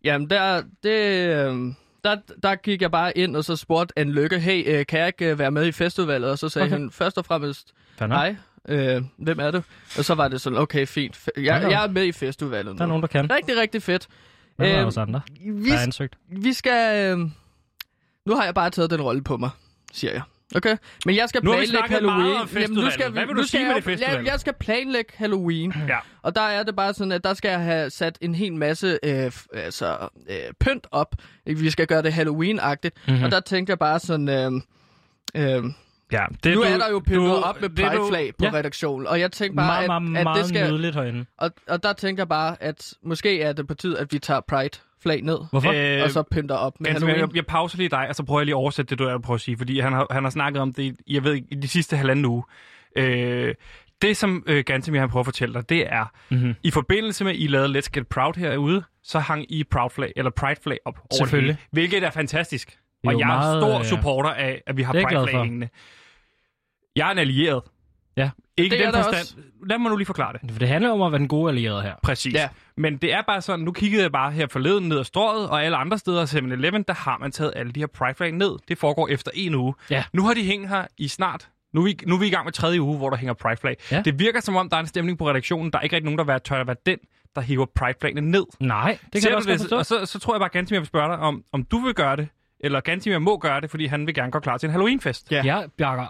[0.04, 0.90] Jamen, der, det,
[1.30, 5.00] øh, der, der gik jeg bare ind og så spurgte Anne Lykke, hey, øh, kan
[5.00, 6.32] jeg ikke øh, være med i festudvalget?
[6.32, 6.74] Og så sagde Okay.
[6.78, 8.36] han først og fremmest, hej,
[8.70, 9.62] øh, hvem er du?
[9.98, 11.30] Og så var det sådan, okay, fint.
[11.38, 12.90] Jeg, jeg er med i festudvalget Der er nu.
[12.90, 13.32] nogen, der kan.
[13.32, 14.08] Rigtig, rigtig fedt.
[14.56, 16.18] Hvem er Øhm, også andre, Vi, der er ansøgt?
[16.30, 17.12] vi skal...
[17.12, 17.20] Øh,
[18.26, 19.50] nu har jeg bare taget den rolle på mig,
[19.94, 20.22] siger jeg.
[20.56, 20.78] Okay?
[21.06, 22.42] Men jeg skal Nu vi planlægge snakket meget Halloween.
[22.42, 23.12] om festudvalget.
[23.12, 24.26] Hvad vil du nu skal sige jeg, med det jo- festudvalg?
[24.26, 25.74] jeg, jeg skal planlægge Halloween.
[25.88, 25.98] Ja.
[26.22, 29.00] Og der er det bare sådan, at der skal jeg have sat en hel masse
[29.04, 31.16] øh, altså, øh, pynt op.
[31.46, 32.96] Vi skal gøre det Halloween-agtigt.
[33.08, 33.12] Mhm.
[33.14, 33.24] Mm-hmm.
[33.24, 34.30] Og der tænkte jeg bare sådan...
[34.30, 34.52] Øh,
[35.36, 35.64] øh,
[36.12, 38.52] Ja, det, nu du, er der jo pyntet op med det, du- Pride-flag på Ja.
[38.54, 39.08] redaktionen.
[39.08, 40.94] Og jeg tænkte bare, Meget, at, meget, at meget det skal...
[40.94, 41.26] herinde.
[41.38, 44.40] Og, og der tænker jeg bare, at måske er det på tid, at vi tager
[44.48, 45.38] Pride-flag ned.
[45.52, 45.72] Hvorfor?
[45.98, 47.20] Øh, og så pynter op med Halloween.
[47.20, 49.18] jeg, jeg pauser lige dig, og så prøver jeg lige at oversætte det, du er
[49.18, 51.56] på at sige, fordi han har, han har snakket om det, jeg ved ikke, i
[51.56, 52.44] de sidste halvanden uge.
[52.96, 53.56] Øh,
[54.02, 56.56] det, som øh, Gantemir han prøver at fortælle dig, det er, Mhm.
[56.64, 60.12] i forbindelse med, at I lavede Let's Get Proud herude, så hang I Proud Flag,
[60.16, 61.56] eller Pride Flag op over det Selvfølgelig.
[61.56, 62.72] hele, hvilket er fantastisk.
[63.04, 65.22] er Og jeg er meget, stor øh, supporter af, at vi har det er Pride
[65.24, 65.44] Flag for.
[65.44, 65.70] hængende.
[66.96, 67.62] Jeg er en allieret.
[68.18, 68.30] Ja.
[68.58, 69.44] Ikke Det den forstand.
[69.70, 70.52] Lad mig nu lige forklare det.
[70.52, 71.94] For det handler om at være den gode allierede her.
[72.04, 72.34] Præcis.
[72.34, 72.50] Ja.
[72.78, 75.64] Men det er bare sådan, nu kiggede jeg bare her forleden ned ad strået, og
[75.66, 78.52] alle andre steder, 7-Eleven, der har man taget alle de her Pride flag ned.
[78.68, 79.74] Det foregår efter en uge.
[79.90, 80.04] Ja.
[80.14, 81.50] Nu har de hængt her i snart.
[81.74, 83.58] Nu er, vi, nu er vi i gang med tredje uge, hvor der hænger Pride
[83.58, 83.78] flag.
[83.92, 84.02] Ja.
[84.02, 85.72] Det virker som om, der er en stemning på redaktionen.
[85.72, 86.98] Der er ikke rigtig nogen, der tør at være den,
[87.36, 88.46] der hiver Pride flagene ned.
[88.60, 89.78] Nej, det kan jeg også godt forstå.
[89.78, 92.16] Og så, så tror jeg bare, Gantimir vil spørge dig, om, om du vil gøre
[92.16, 92.28] det,
[92.60, 95.32] eller Gantimir må gøre det, fordi han vil gerne gå klar til en Halloweenfest.
[95.32, 95.42] Ja.
[95.46, 96.08] Jeg bakker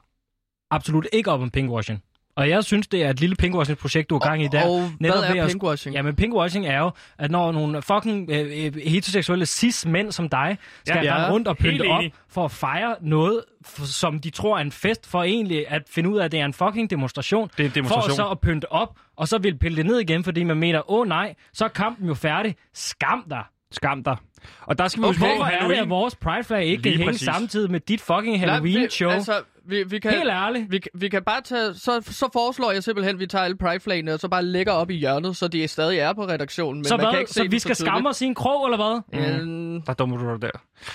[0.72, 2.04] absolut ikke op om pinkwashing.
[2.36, 4.66] Og jeg synes, det er et lille pinkwashing-projekt, du er gang i der.
[4.68, 5.96] Og hvad Netop ved er at- pinkwashing?
[5.96, 11.06] Jamen, pinkwashing er jo, at når nogle fucking øh, øh, heteroseksuelle cis-mænd som dig skal
[11.06, 11.22] Ja.
[11.22, 13.42] ja, rundt og pynte op for at fejre noget,
[13.84, 16.46] som de tror er en fest, for egentlig at finde ud af, at det er
[16.46, 17.50] en fucking demonstration.
[17.58, 18.10] Det er en demonstration.
[18.10, 20.92] For så at pynte op, og så vil pille det ned igen, fordi man mener,
[20.92, 22.56] åh oh, nej, så er kampen jo færdig.
[22.74, 23.44] Skam dig.
[23.72, 24.16] Skam dig.
[24.62, 26.84] Og der skal vi Okay, huske på, Hvorfor er det, at vores Pride Flag ikke
[26.84, 27.26] Lige kan hænge præcis.
[27.26, 29.10] samtidig med dit fucking Halloween-show?
[29.10, 29.34] Altså,
[29.66, 30.72] vi, vi kan, Helt ærligt.
[30.72, 31.74] Vi, kan- vi kan bare tage...
[31.74, 34.90] Så, så foreslår jeg simpelthen, at vi tager alle Pride-flagene, og så bare lægger op
[34.92, 36.78] i hjørnet, så de stadig er på redaktionen.
[36.80, 37.20] Men så man kan hvad?
[37.20, 37.90] ikke se Så dem vi skal tydeligt.
[37.92, 39.22] skamme os i en krog, eller hvad?
[39.40, 40.50] Øhm, Der dummer du dig der.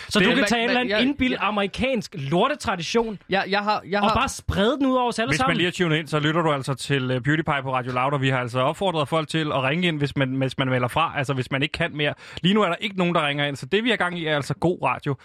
[0.09, 3.61] Så Det- du kan men- tage en eller anden indbild jeg- amerikansk lortetradition, jeg, jeg
[3.61, 3.83] har...
[3.91, 5.57] Jeg og har bare sprede den ud over os alle Hvis man sammen?
[5.57, 8.21] lige har tunet ind, så lytter du altså til uh, PewDiePie på Radio Loud, og
[8.21, 11.13] vi har altså opfordret folk til at ringe ind, hvis man, hvis man melder fra,
[11.17, 12.15] altså hvis man ikke kan mere.
[12.43, 14.27] Lige nu er der ikke nogen, der ringer ind, så det vi er gang i
[14.27, 15.17] er altså god radio,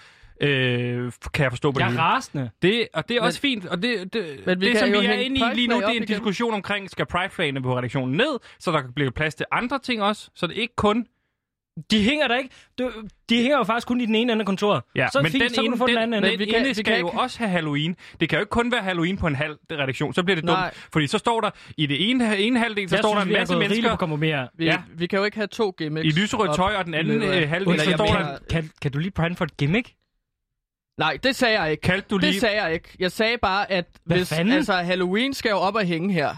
[0.41, 2.01] øh, kan jeg forstå på Jeg det er hele.
[2.13, 2.49] rasende.
[2.61, 5.13] Det, og det er også fint, og det, det, Men vi det som vi er
[5.13, 6.07] inde i lige nu, det er en igen.
[6.07, 10.01] diskussion omkring, skal Pride-flagene på redaktionen ned, så der kan blive plads til andre ting
[10.03, 11.05] også, så det er ikke kun...
[11.91, 12.49] De hænger der ikke.
[12.79, 12.91] Du,
[13.29, 14.81] de hænger jo faktisk kun i den ene ende af kontoret.
[14.95, 16.23] Ja, så er det men fint, den så kan ene, du få den, den, anden
[16.23, 16.29] ende.
[16.29, 17.95] den vi ene kan- vi skal kan jo ikke- også have Halloween.
[18.19, 20.51] Det kan jo ikke kun være Halloween på en halv redaktion, så bliver det dumt.
[20.59, 20.73] Nej.
[20.93, 23.29] Fordi så står der, i det ene, ene halvdel, så jeg står synes, der en
[23.29, 24.35] vi er masse mennesker på kompromis.
[24.57, 24.77] vi, Ja.
[24.95, 26.17] vi kan jo ikke have to gimmicks.
[26.17, 28.37] i lyserødt tøj, og den anden øh, halvdel, Eller så jeg står der...
[28.49, 29.93] Kan, kan du lige prøve for et gimmick?
[30.97, 31.81] Nej, det sagde jeg ikke.
[31.81, 32.33] Kaldte du lige...
[32.33, 32.89] Det sagde jeg ikke.
[32.99, 34.53] Jeg sagde bare, at Hvad hvis, fanden?
[34.53, 36.35] altså, Halloween skal jo op og hænge her.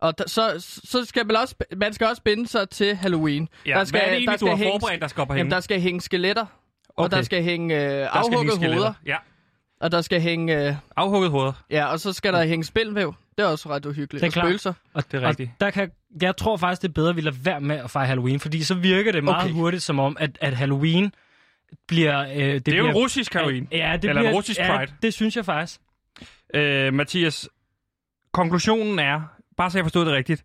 [0.00, 0.52] Og d- så,
[0.84, 3.48] så skal man også, man skal også binde sig til Halloween.
[3.66, 5.20] Ja, der skal, hvad er det der egentlig, du skal har hænge- forberedt, der skal
[5.20, 5.54] op og Jamen, hænge?
[5.54, 6.46] der skal hænge skeletter
[6.88, 7.16] og Okay.
[7.16, 9.16] der skal hænge øh, Der skal hænge afhugget hoveder, Ja,
[9.80, 10.68] og der skal hænge...
[10.68, 11.52] Øh, afhugget hoveder.
[11.70, 13.14] ja, og så skal der hænge spilvæv.
[13.38, 14.12] Det er også ret uhyggeligt.
[14.12, 14.44] Det er Og klart.
[14.44, 14.72] spøgelser.
[14.94, 15.50] Og, Det er rigtigt.
[15.54, 15.90] Og der kan,
[16.22, 18.62] jeg tror faktisk, det er bedre, at vi lader være med at fejre Halloween, fordi
[18.62, 19.54] så virker det meget Okay.
[19.54, 21.12] hurtigt som om, at, at Halloween
[21.88, 22.20] bliver...
[22.20, 23.68] Øh, det, Det er jo bliver, en russisk Halloween.
[23.72, 24.92] Ja, det Eller en bliver, russisk ja, Pride.
[25.02, 25.80] det synes jeg faktisk.
[26.54, 27.48] Øh, Mathias,
[28.32, 29.20] konklusionen er,
[29.56, 30.44] bare så jeg forstod det rigtigt,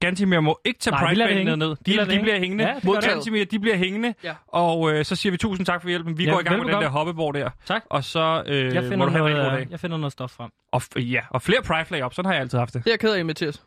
[0.00, 1.56] Gantimir må ikke tage Nej, vi lader det pride hænge.
[1.56, 1.68] ned.
[1.68, 2.38] De, de det bliver hænge.
[2.40, 2.64] hængende.
[2.64, 3.04] Ja, det.
[3.04, 4.14] Gantimir, de bliver hængende.
[4.24, 4.34] Ja.
[4.48, 6.18] Og øh, så siger vi tusind tak for hjælpen.
[6.18, 7.50] Vi Ja, går i gang med den der hoppeborg der.
[7.66, 7.82] Tak.
[7.90, 9.66] Og så øh, Jeg må du have en rigtig god noget, dag.
[9.70, 10.50] jeg finder noget stof frem.
[10.72, 12.14] Og, f- ja, og flere pride flag op.
[12.14, 12.84] Sådan har jeg altid haft det.
[12.84, 13.62] Det er jeg ked af, Mathias.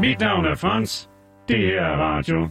[0.00, 1.08] Mit navn er Frans.
[1.48, 2.48] Det her er radio.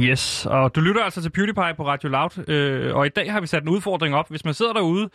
[0.00, 3.40] Yes, og du lytter altså til PewDiePie på Radio Loud, øh, og i dag har
[3.40, 4.30] vi sat en udfordring op.
[4.30, 5.10] Hvis man sidder derude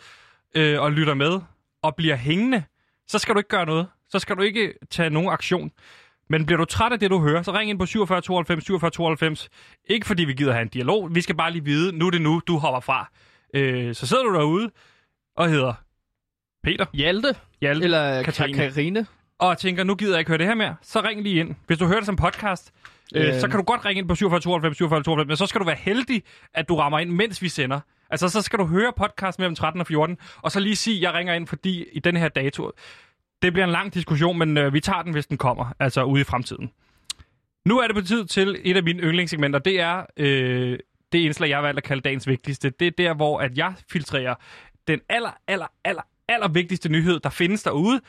[0.54, 1.40] øh, og lytter med
[1.82, 2.62] og bliver hængende,
[3.08, 3.86] så skal du ikke gøre noget.
[4.08, 5.70] Så skal du ikke tage nogen aktion.
[6.30, 8.90] Men bliver du træt af det, du hører, så ring ind på 47 92 47
[8.90, 9.48] 92.
[9.84, 12.22] Ikke fordi vi gider have en dialog, vi skal bare lige vide, nu er det
[12.22, 13.10] nu, du hopper fra.
[13.54, 14.70] Øh, så sidder du derude
[15.36, 15.74] og hedder
[16.64, 18.58] Peter, Hjalte, Hjalte eller Katrine.
[18.58, 19.06] Karine.
[19.38, 21.54] Og tænker, nu gider jeg ikke høre det her mere, så ring lige ind.
[21.66, 22.72] Hvis du hører det som podcast,
[23.14, 23.40] øh, Øh.
[23.40, 25.64] så kan du godt ringe ind på 47 92 47 92, men så skal du
[25.66, 26.22] være heldig,
[26.54, 27.80] at du rammer ind, mens vi sender.
[28.10, 31.14] Altså, så skal du høre podcast mellem 13 og 14, og så lige sige, jeg
[31.14, 32.70] ringer ind, fordi i den her dato...
[33.42, 36.20] Det bliver en lang diskussion, men øh, vi tager den, hvis den kommer, altså ude
[36.20, 36.70] i fremtiden.
[37.64, 39.58] Nu er det på tid til et af mine yndlingssegmenter.
[39.58, 40.78] Det er øh,
[41.12, 42.70] det indslag, jeg har valgt at kalde dagens vigtigste.
[42.70, 44.34] Det er der, hvor at jeg filtrerer
[44.88, 48.00] den aller, aller, aller, aller vigtigste nyhed, der findes derude,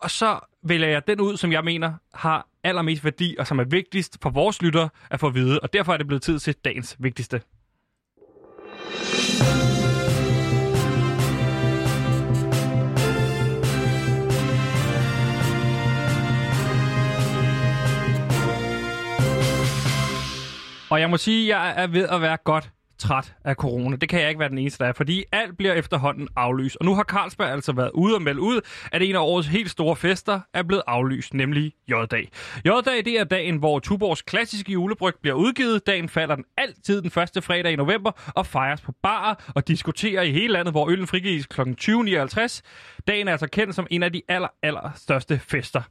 [0.00, 3.64] og så vælger jeg den ud, som jeg mener har allermest værdi, og som er
[3.64, 5.60] vigtigst for vores lyttere at få at vide.
[5.60, 7.42] Og derfor er det blevet tid til dagens vigtigste.
[20.90, 23.96] Og jeg må sige, at jeg er ved at være godt træt af corona.
[23.96, 26.76] Det kan jeg ikke være den eneste, der er, fordi alt bliver efterhånden aflyst.
[26.76, 28.60] Og nu har Carlsberg altså været ude og melde ud,
[28.92, 32.28] at en af årets helt store fester er blevet aflyst, nemlig J-dag.
[32.64, 35.86] J-dag, det er dagen, hvor Tuborgs klassiske julebryg bliver udgivet.
[35.86, 40.22] Dagen falder den altid den første fredag i november og fejres på barer og diskuterer
[40.22, 41.60] i hele landet, hvor øllen frigives kl.
[41.60, 42.60] 20.59.
[43.08, 45.82] Dagen er altså kendt som en af de aller, aller største fester.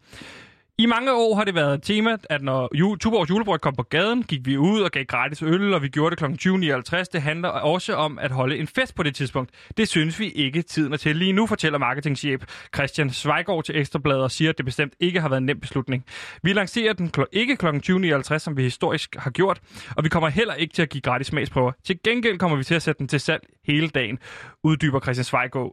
[0.80, 3.84] I mange år har det været et tema, at når ju- Tuborgs julebryg kom på
[3.84, 6.48] gaden, gik vi ud og gav gratis øl, og vi gjorde det kl.
[6.50, 7.04] 20.59.
[7.14, 9.52] Det handler også om at holde en fest på det tidspunkt.
[9.78, 12.42] Det synes vi ikke tiden er til lige nu, fortæller marketingchef
[12.76, 16.06] Christian Zweigård til Ekstrabladet og siger, at det bestemt ikke har været en nem beslutning.
[16.44, 17.66] Vi lancerer den kl- ikke kl.
[17.68, 19.60] 20.59, som vi historisk har gjort,
[19.98, 21.72] og vi kommer heller ikke til at give gratis smagsprøver.
[21.86, 24.20] Til gengæld kommer vi til at sætte den til salg hele dagen,
[24.64, 25.24] uddyber Christian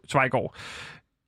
[0.08, 0.56] Zweigård.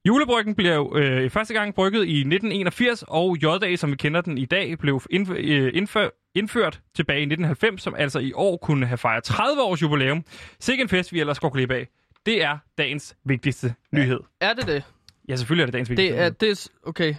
[0.07, 4.39] Julebryggen blev jo øh, første gang brygget i 1981, og J-dag, som vi kender den
[4.39, 8.87] i dag, blev indf- øh, indfør- indført tilbage i 1990, som altså i år kunne
[8.87, 10.25] have fejret 30 års jubilæum.
[10.61, 11.89] Sikke en fest, vi ellers går glip af.
[12.27, 14.21] Det er dagens vigtigste nyhed.
[14.41, 14.83] Er det det?
[15.29, 16.55] Ja, selvfølgelig er det dagens vigtigste Det er nyhed.
[16.57, 16.69] det.
[16.87, 17.15] Okay.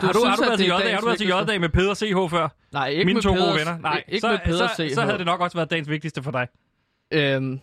[0.00, 0.92] Du har du, har synes, du at været til J-dag?
[0.94, 1.26] Har du været til?
[1.28, 2.48] J-dag med Peder CH før?
[2.72, 3.78] Nej, ikke Mine med to Peder, gode venner?
[3.78, 4.94] Nej, ikke så, med Peder så, CH.
[4.94, 6.46] så havde det nok også været dagens vigtigste for dig.
[7.12, 7.60] Øhm,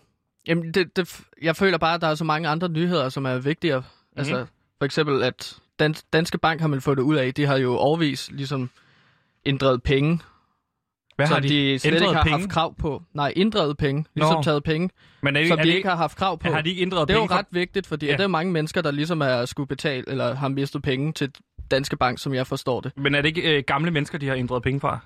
[0.47, 3.38] jamen, det, det, jeg føler bare, at der er så mange andre nyheder, som er
[3.38, 3.84] vigtigere.
[4.15, 4.22] Mhm.
[4.22, 4.36] Mm-hmm.
[4.39, 7.34] Altså, for eksempel, at Dan, Danske Bank har man fået det ud af.
[7.34, 8.69] De har jo overvis ligesom
[9.45, 10.19] inddrevet penge,
[11.15, 12.39] Hvad som har de, de slet ikke har penge?
[12.39, 13.04] haft krav på.
[13.13, 14.06] Nej, inddrevet penge.
[14.15, 14.43] Ligesom Nå.
[14.43, 14.89] taget penge,
[15.22, 16.50] Men er, det- som er de ikke har haft krav på.
[16.50, 17.30] har de ikke ændret det er jo penge?
[17.34, 18.15] for- ret vigtigt, fordi Ja.
[18.17, 21.32] der er mange mennesker, der ligesom er skulle betale, eller har mistet penge til
[21.72, 22.91] Danske Bank, som jeg forstår det.
[22.98, 25.00] Men er det ikke øh, gamle mennesker, de har ændret penge fra?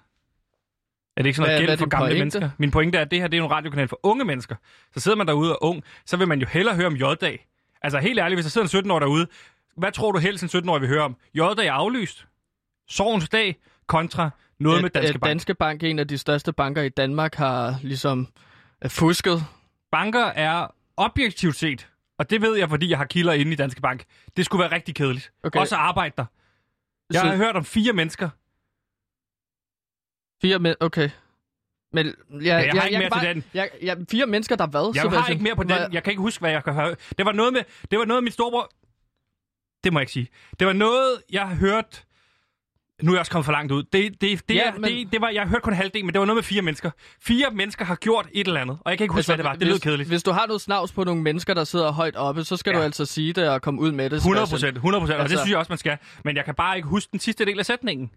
[1.17, 2.19] Er det ikke sådan noget gæld for gamle pointe?
[2.19, 2.49] mennesker?
[2.57, 4.55] Min pointe er, at det her det er jo en radiokanal for unge mennesker.
[4.93, 7.45] Så sidder man derude og ung, så vil man jo hellere høre om J-dag.
[7.83, 9.27] Altså helt ærligt, hvis der sidder en 17-årig derude,
[9.77, 11.17] hvad tror du helst en 17-årig vil høre om?
[11.33, 12.25] J-dag er aflyst.
[12.87, 13.55] Sorgens dag
[13.87, 15.29] kontra noget med At- Danske Bank.
[15.29, 18.27] Danske Bank, en af de største banker i Danmark, har ligesom
[18.83, 19.43] øh, fusket.
[19.91, 20.67] Banker er
[20.97, 24.03] objektivt set, og det ved jeg, fordi jeg har kilder inde i Danske Bank,
[24.37, 25.31] det skulle være rigtig kedeligt.
[25.43, 25.59] Okay.
[25.59, 26.25] Også at arbejde der.
[27.13, 28.29] Jeg Så- har hørt om fire mennesker.
[30.41, 31.09] Fire men okay.
[31.93, 32.13] Men jeg,
[32.45, 33.43] jeg har ikke jeg, mere kan til bare, den.
[33.53, 34.91] Jeg, jeg, fire mennesker, der hvad?
[34.95, 35.31] Jeg har Sebastian?
[35.35, 35.71] ikke mere på den.
[35.93, 36.95] Jeg kan ikke huske, hvad jeg kan høre.
[37.17, 38.71] Det var noget med, det var noget, min storebror...
[39.83, 40.27] Det må jeg ikke sige.
[40.59, 42.03] Det var noget, jeg har hørt...
[43.03, 43.83] Nu er jeg også kommet for langt ud.
[43.83, 46.13] Det, det, det, Ja, ja, men- det, det var, jeg har hørt kun halvdelen, men
[46.13, 46.91] det var noget med fire mennesker.
[47.21, 49.45] Fire mennesker har gjort et eller andet, og jeg kan ikke huske, altså, hvad det
[49.45, 49.55] var.
[49.55, 50.09] Det hvis, kedeligt.
[50.09, 52.77] Hvis du har noget snavs på nogle mennesker, der sidder højt oppe, så skal Ja.
[52.77, 54.17] du altså sige det og komme ud med det.
[54.17, 54.57] 100 Sebastian.
[54.73, 55.97] procent, 100 procent, og det Altså- synes jeg også, man skal.
[56.23, 58.11] Men jeg kan bare ikke huske den sidste del af sætningen.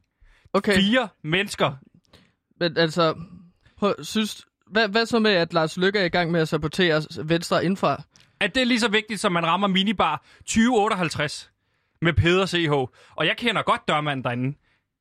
[0.52, 1.72] Okay, Fire mennesker.
[2.60, 3.14] men altså...
[4.02, 7.64] Synes, hvad, hvad så med, at Lars Lykke er i gang med at sabotere Venstre
[7.64, 8.02] indfra?
[8.40, 11.50] At det er lige så vigtigt, som man rammer minibar 2058
[12.02, 12.72] med Peder CH.
[13.16, 14.56] Og jeg kender godt dørmanden derinde.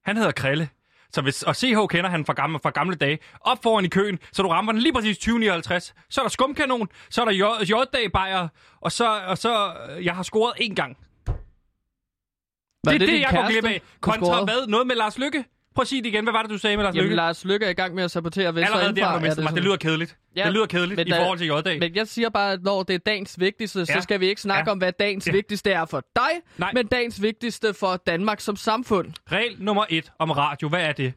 [0.06, 0.70] Han hedder Krille.
[1.12, 3.20] Så hvis, og CH kender han fra gamle, fra gamle dage.
[3.42, 5.94] Op foran i køen, så du rammer den lige præcis 2059.
[6.10, 8.48] Så er der skumkanon, så er der J- bajer,
[8.82, 10.98] og så, og så, øh, jeg har scoret én gang.
[11.26, 13.82] Var det er det, din jeg går glip af.
[14.02, 14.68] Kontra hvad?
[14.68, 15.46] Noget med Lars Lykke?
[15.76, 16.24] Prøv at sige det igen.
[16.26, 17.16] Hvad var det, du sagde med Lars Jamen, Lykke?
[17.16, 19.54] Lars Lykke er i gang med at sabotere Venstre Allerede der har du mistet mig.
[19.56, 20.18] Det lyder kedeligt.
[20.36, 21.80] Ja, Det lyder kedeligt men i forhold til J-dag.
[21.80, 24.02] Men jeg siger bare, at når det er dagens vigtigste, så Ja.
[24.02, 24.72] skal vi ikke snakke Ja.
[24.72, 25.32] om, hvad dagens Ja.
[25.32, 26.72] vigtigste er for dig, Nej.
[26.74, 29.12] men dagens vigtigste for Danmark som samfund.
[29.32, 30.70] Regel nummer et om radio.
[30.70, 31.14] Hvad er det?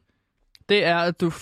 [0.68, 1.32] Det er, at du...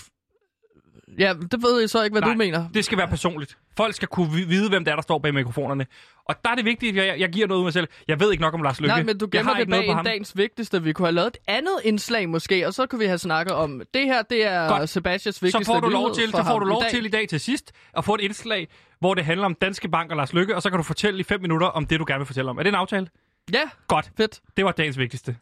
[1.18, 2.68] Ja, det ved jeg så ikke, hvad Nej, du mener.
[2.74, 3.58] Det skal være personligt.
[3.76, 5.86] Folk skal kunne vi- vide, hvem det er, der står bag mikrofonerne.
[6.28, 7.88] Og der er det vigtigt, at jeg, jeg giver noget ud af mig selv.
[8.08, 8.88] Jeg ved ikke nok om Lars Lykke.
[8.94, 10.04] Nej, men du gemmer det bag en ham.
[10.04, 10.82] dagens vigtigste.
[10.82, 13.82] Vi kunne have lavet et andet indslag måske, og så kunne vi have snakket om,
[13.94, 14.88] det her, det er Godt.
[14.88, 17.28] Sebastians Så vigtigste får du lov til, så får du lov i til i dag
[17.28, 18.68] til sidst at få et indslag,
[19.00, 21.22] hvor det handler om Danske Bank og Lars Lykke, og så kan du fortælle i
[21.22, 22.58] fem minutter om det, du gerne vil fortælle om.
[22.58, 23.08] Er det en aftale?
[23.52, 24.10] Ja, Godt.
[24.16, 24.40] fedt.
[24.56, 25.36] Det var dagens vigtigste.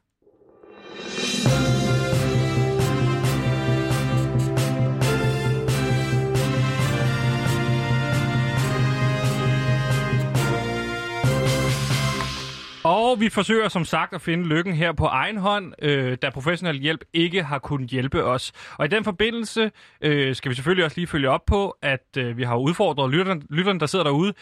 [12.85, 16.81] Og vi forsøger som sagt at finde lykken her på egen hånd, øh, da professionel
[16.81, 18.53] hjælp ikke har kunnet hjælpe os.
[18.79, 19.71] Og i den forbindelse
[20.01, 23.43] øh, skal vi selvfølgelig også lige følge op på, at øh, vi har udfordret lytterne,
[23.51, 24.35] lytterne, der sidder derude.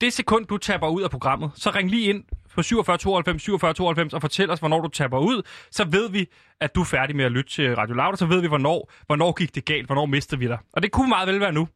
[0.00, 3.74] Det sekund, du tapper ud af programmet, så ring lige ind på 47 92 47
[3.74, 5.42] 92 og fortæl os, hvornår du tapper ud.
[5.70, 6.26] Så ved vi,
[6.60, 9.32] at du er færdig med at lytte til Radio Loud, så ved vi, hvornår, hvornår
[9.32, 10.58] gik det galt, hvornår mistede vi dig.
[10.72, 11.68] Og det kunne meget vel være nu.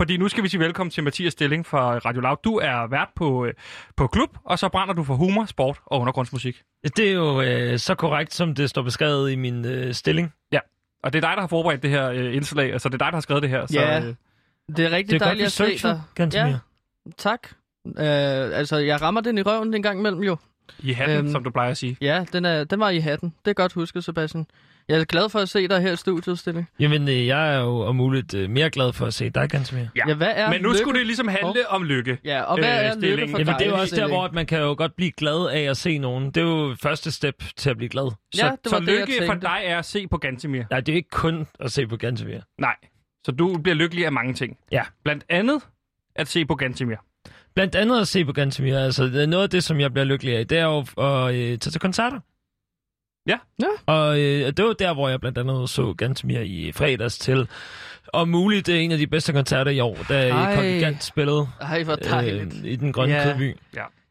[0.00, 2.36] Fordi nu skal vi sige velkommen til Mathias Stilling fra Radio Loud.
[2.44, 3.54] Du er vært på, øh,
[3.96, 6.62] på klub, og så brænder du for humor, sport og undergrundsmusik.
[6.96, 10.32] Det er jo øh, så korrekt, som det står beskrevet i min øh, stilling.
[11.04, 12.72] Og det er dig, der har forberedt det her øh, indslag.
[12.72, 13.66] Altså, det er dig, der har skrevet det her.
[13.66, 14.00] Så, Ja.
[14.00, 14.14] øh,
[14.76, 16.02] Det er rigtig Det er godt, dejligt vi at se dig.
[16.14, 16.46] Gantemir.
[16.46, 16.58] Ja,
[17.18, 17.48] tak.
[17.86, 17.94] Øh,
[18.58, 20.36] altså, jeg rammer den i røven en gang imellem jo.
[20.78, 21.96] I hatten, Øhm, som du plejer at sige.
[22.00, 23.34] Ja, den, er, den var i hatten.
[23.44, 24.46] Det er godt husket, Sebastian.
[24.90, 26.68] Jeg er glad for at se dig her i studiet, Stilling.
[26.80, 29.84] Jamen, øh, jeg er jo om muligt øh, mere glad for at se dig, Gantemir.
[29.96, 30.02] Ja.
[30.08, 30.78] Ja, hvad er Men nu lykke?
[30.78, 32.18] skulle det ligesom handle om lykke.
[32.24, 33.30] Ja, og hvad øh, er lykke Stilling?
[33.30, 35.10] for Jamen, dig, det er jo også der, hvor at man kan jo godt blive
[35.12, 36.26] glad af at se nogen.
[36.26, 38.10] Det er jo første step til at blive glad.
[38.34, 40.62] Så, Ja, det var så det, jeg lykke for dig er at se på Gantemir.
[40.70, 42.40] Nej, det er ikke kun at se på Gantemir.
[42.58, 42.74] Nej.
[43.26, 44.56] Så du bliver lykkelig af mange ting.
[44.72, 44.82] Ja.
[45.04, 45.60] Blandt andet
[46.16, 46.96] at se på Gantemir.
[47.54, 48.78] Blandt andet at se på Gantemir.
[48.78, 51.34] Altså, det er noget af det, som jeg bliver lykkelig af, det er jo at
[51.34, 52.20] øh, tage til koncerter.
[53.26, 53.38] Ja.
[53.62, 53.66] Ja.
[53.94, 57.48] Og øh, det var der, hvor jeg blandt andet så Gantemir i fredags til.
[58.06, 60.54] Og muligt det er en af de bedste koncerter i år, da Ej.
[60.54, 62.54] Kongigant spillede Ej, hvor dejligt.
[62.64, 63.20] øh, i den grønne Ja.
[63.28, 63.32] ja.
[63.32, 63.56] kødby.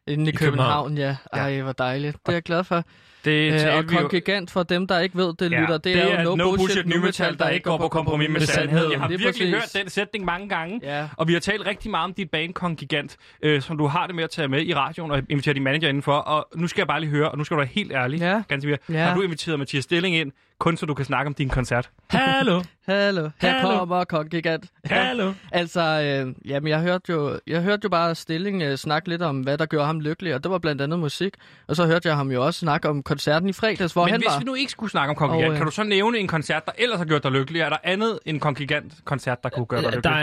[0.06, 1.16] Inde i i København, ja.
[1.32, 2.16] Ej, hvor dejligt.
[2.26, 2.84] Det er jeg glad for.
[3.24, 6.22] Det Øh, talte og Kongigant, for dem, der ikke ved det, lytter, det, det er
[6.22, 8.92] jo no, bullshit, nu metal, der ikke går på kompromis med sandheden.
[8.92, 9.50] Jeg har virkelig præcis.
[9.74, 10.80] hørt den sætning mange gange.
[10.82, 11.08] Ja.
[11.16, 14.14] Og vi har talt rigtig meget om dit bandkong Gigant, øh, som du har det
[14.16, 16.12] med at tage med i radioen og invitere din manager indenfor.
[16.12, 18.42] Og nu skal jeg bare lige høre, og nu skal du være helt ærlig, Ja.
[18.48, 18.76] Gansimir.
[18.88, 19.04] Ja.
[19.04, 21.90] Har du inviteret Mathias Stilling ind, kun så du kan snakke om din koncert?
[22.10, 23.78] Hallo, Hallo, her Hallo.
[23.78, 24.64] kommer Kongigant.
[24.84, 25.32] hallo.
[25.52, 29.40] Altså, øh, jamen, jeg hørte jo, jeg hørte jo bare Stilling øh, snakke lidt om,
[29.40, 31.34] hvad der gjorde ham lykkelig, og det var blandt andet musik.
[31.68, 34.20] Og så hørte jeg ham jo også snakke om koncerten i fredags, hvor Men han
[34.20, 34.38] hvis var.
[34.38, 36.26] vi nu ikke skulle snakke om Kong Gigant, Og, øh, kan du så nævne en
[36.28, 37.60] koncert, der ellers har gjort dig lykkelig?
[37.62, 40.14] Er der andet end Kong Gigant-koncert, der kunne gøre dig Der lykkelig?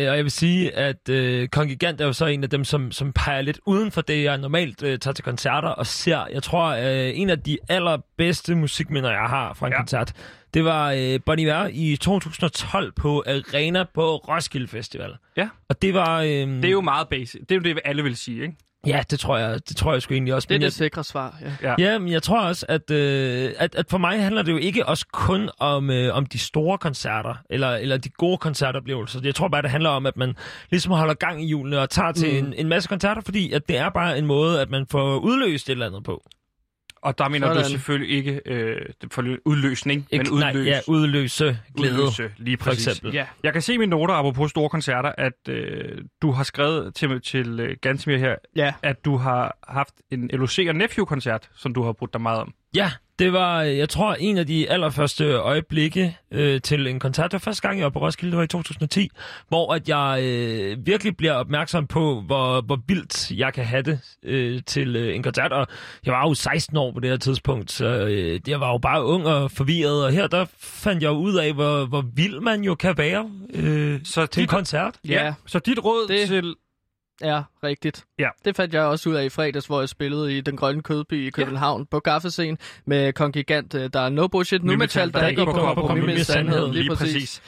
[0.00, 2.64] er, øh, og jeg vil sige, at øh, Kongigant er jo så en af dem,
[2.64, 6.26] som, som peger lidt uden for det, jeg normalt øh, tager til koncerter og ser.
[6.32, 9.80] Jeg tror, øh, en af de allerbedste musikminder, jeg har fra en Ja.
[9.80, 9.82] ja.
[9.82, 10.12] koncert,
[10.54, 15.14] det var øh, Bon Iver i 2012 på Arena på Roskilde Festival.
[15.36, 15.48] Ja.
[15.68, 16.20] Og det var...
[16.22, 17.40] Øh, Det er jo meget basic.
[17.40, 18.56] Det er jo det, alle vil sige, ikke?
[18.86, 20.46] Ja, det tror jeg, det tror jeg sgu egentlig også.
[20.48, 21.74] Det er Men det jeg, sikre svar, ja.
[21.78, 24.86] Ja, men jeg tror også, at, øh, at, at for mig handler det jo ikke
[24.86, 29.20] også kun om, øh, om de store koncerter, eller, eller de gode koncertoplevelser.
[29.24, 30.36] Jeg tror bare, det handler om, at man
[30.70, 32.46] ligesom holder gang i julene og tager til Mm.
[32.46, 35.68] en, en masse koncerter, fordi at det er bare en måde, at man får udløst
[35.68, 36.24] et eller andet på.
[37.02, 37.62] Og der mener Sådan.
[37.62, 38.80] du selvfølgelig ikke øh,
[39.12, 40.54] for udløsning, men Ikke- udløs.
[40.54, 41.94] Nej, ja, udløse glæde.
[41.94, 42.86] Udløse, lige for præcis.
[42.86, 43.12] eksempel.
[43.14, 43.26] Ja.
[43.42, 47.20] Jeg kan se i mine noter, apropos store koncerter, at øh, du har skrevet til,
[47.20, 48.72] til øh, Gansmir her, Ja.
[48.82, 52.54] at du har haft en LOC og Nephew-koncert, som du har brugt dig meget om.
[52.74, 57.24] Ja, det var, jeg tror, en af de allerførste øjeblikke øh, til en koncert.
[57.24, 59.10] Det var første gang, jeg var på Roskilde, det var i 2010,
[59.48, 64.00] hvor at jeg øh, virkelig bliver opmærksom på, hvor, hvor vildt jeg kan have det
[64.22, 65.52] øh, til øh, en koncert.
[65.52, 65.66] Og
[66.06, 69.04] jeg var jo 16 år på det her tidspunkt, så øh, jeg var jo bare
[69.04, 70.04] ung og forvirret.
[70.04, 74.00] Og her der fandt jeg ud af, hvor, hvor vild man jo kan være øh,
[74.04, 74.94] Så til en dit, koncert.
[75.08, 75.34] ja, Ja.
[75.46, 76.54] så dit råd Det- til...
[77.22, 78.04] Ja, rigtigt.
[78.18, 78.28] Ja.
[78.44, 81.26] Det fandt jeg også ud af i fredags, hvor jeg spillede i Den Grønne Kødby
[81.26, 81.86] i København ja.
[81.90, 83.74] på Gaffescenen med Kongigant.
[83.74, 86.72] øh, Der er no bullshit, nu metal, der ikke går på kompromis med sandhed.
[86.72, 87.42] Lige præcis.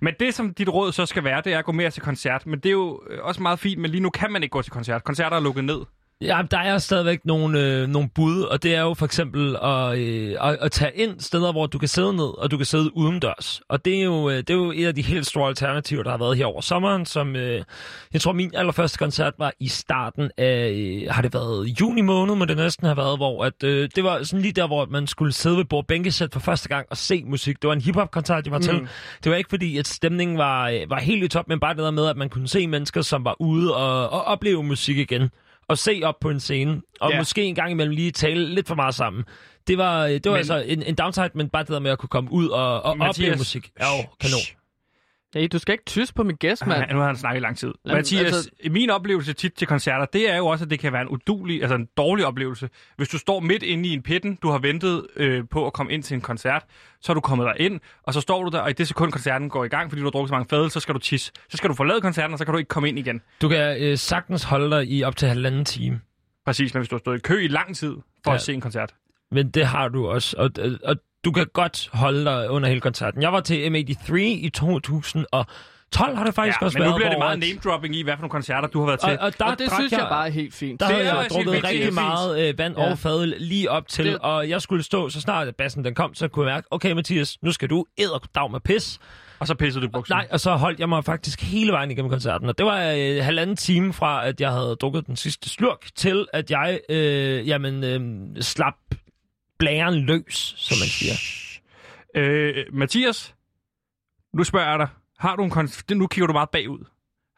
[0.00, 2.46] Men det, som dit råd så skal være, det er at gå mere til koncert.
[2.46, 4.62] Men det er jo øh, også meget fint, men lige nu kan man ikke gå
[4.62, 5.04] til koncert.
[5.04, 5.80] Koncerter er lukket ned.
[6.20, 9.98] Ja, der er stadigvæk nogle, øh, nogle bud, og det er jo for eksempel at,
[9.98, 12.96] øh, at, at tage ind steder, hvor du kan sidde ned, og du kan sidde
[12.96, 13.60] udendørs.
[13.68, 16.10] Og det er jo, øh, det er jo et af de helt store alternativer, der
[16.10, 17.64] har været her over sommeren, som øh,
[18.12, 22.34] jeg tror, min allerførste koncert var i starten af, øh, har det været juni måned,
[22.34, 25.06] må det næsten have været, hvor at, øh, det var sådan lige der, hvor man
[25.06, 27.62] skulle sidde ved bord bænkesæt for første gang og se musik.
[27.62, 28.62] Det var en hiphop-koncert, jeg var mm.
[28.62, 28.88] til.
[29.24, 31.82] Det var ikke fordi, at stemningen var, øh, var helt i top, men bare det
[31.82, 35.30] der med, at man kunne se mennesker, som var ude og, og opleve musik igen
[35.68, 37.18] og se op på en scene, og Ja.
[37.18, 39.24] måske en gang imellem lige tale lidt for meget sammen.
[39.66, 41.90] Det var, øh, det var Men- altså en, en downside, men bare det der med
[41.90, 43.16] at kunne komme ud og, og Mathias.
[43.18, 43.70] opleve musik.
[43.80, 44.40] Ja, jo, kanon.
[45.36, 46.84] Hey, du skal ikke tysse på min gæst, mand.
[46.88, 47.72] Ja, nu har han snakket i lang tid.
[47.84, 48.50] Jamen, Mathias, altså...
[48.70, 51.60] min oplevelse tit til koncerter, det er jo også, at det kan være en udulig,
[51.60, 52.68] altså en dårlig oplevelse.
[52.96, 55.92] Hvis du står midt inde i en pitten, du har ventet øh, på at komme
[55.92, 56.64] ind til en koncert,
[57.00, 59.12] så er du kommet der ind, og så står du der, og i det sekund
[59.12, 61.32] koncerten går i gang, fordi du har drukket så mange fadel, så skal du tisse.
[61.48, 63.22] Så skal du forlade koncerten, og så kan du ikke komme ind igen.
[63.42, 66.00] Du kan øh, sagtens holde dig i op til halvanden time.
[66.46, 68.30] Præcis, men hvis du har stået i kø i lang tid for ja.
[68.30, 68.34] Ja.
[68.34, 68.94] at se en koncert.
[69.30, 70.36] Men det har du også.
[70.38, 73.22] Og, og, og du kan godt holde dig under hele koncerten.
[73.22, 76.96] Jeg var til M83 i 2012, har det faktisk Ja, også men nu været.
[76.98, 79.08] bliver det meget name-dropping i, hvad for nogle koncerter du har været til.
[79.18, 80.80] Og, og, der Og det synes jeg bare er helt fint.
[80.80, 81.94] Der Det havde er jeg drukket rigtig fint.
[81.94, 82.90] meget øh, vand Ja.
[82.90, 86.14] og fadøl lige op til, Det- og jeg skulle stå, så snart bassen den kom,
[86.14, 88.98] så kunne jeg mærke, okay Mathias, nu skal du æderdag med pis.
[89.38, 90.18] og så pissede du i bukserne.
[90.18, 93.24] Nej, og så holdt jeg mig faktisk hele vejen igennem koncerten, og det var øh,
[93.24, 97.84] halvanden time fra, at jeg havde drukket den sidste slurk, til at jeg, øh, jamen,
[97.84, 98.74] øh, slap
[99.58, 101.14] blæren løs, som man siger.
[102.16, 103.34] Øh, Mathias,
[104.34, 104.88] nu spørger jeg dig.
[105.18, 106.84] Har du en kon- nu kigger du meget bagud.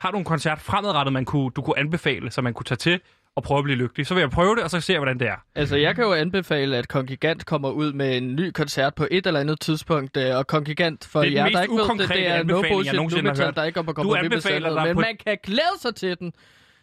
[0.00, 3.00] Har du en koncert fremadrettet, man kunne, du kunne anbefale, så man kunne tage til
[3.37, 4.07] og prøve at blive lykkelig?
[4.07, 5.37] Så vil jeg prøve det, og så ser jeg, hvordan det er.
[5.54, 9.26] Altså, jeg kan jo anbefale, at Kongigant kommer ud med en ny koncert på et
[9.26, 10.16] eller andet tidspunkt.
[10.16, 12.94] øh, Og Kongigant, for Det er jer, der ikke ved det, det er no bullshit,
[12.94, 15.16] nu har metal, der ikke på Du kompromis med anbefaler salget, dig Men på- man
[15.26, 16.33] kan glæde sig til den.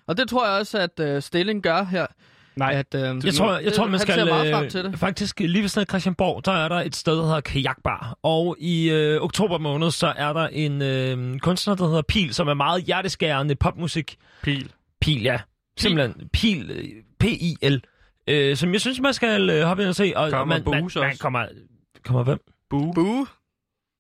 [0.08, 2.06] Og det tror jeg også, at uh, Stilling gør her.
[2.56, 4.26] Nej, At, uh, Jeg tror, jeg tror man skal...
[4.26, 4.92] meget frem til det.
[4.92, 8.18] Øh, faktisk, lige ved siden af Christianborg, der er der et sted, der hedder Kajakbar.
[8.24, 12.48] Og i øh, oktober måned, så er der en øh, kunstner, der hedder Pil, som
[12.48, 14.18] er meget hjerteskærende popmusik.
[14.44, 14.72] pil.
[15.02, 15.40] Pil, ja.
[15.78, 16.30] Simpelthen.
[16.34, 16.72] Pil.
[16.72, 16.86] øh,
[17.20, 17.82] P-I-L.
[18.28, 20.14] Øh, som jeg synes, man skal øh, hoppe ind og se.
[20.16, 21.46] Og, Kommer man, man, man kommer...
[22.06, 22.40] Kommer hvem?
[22.70, 22.92] Boo.
[22.94, 23.26] Boo.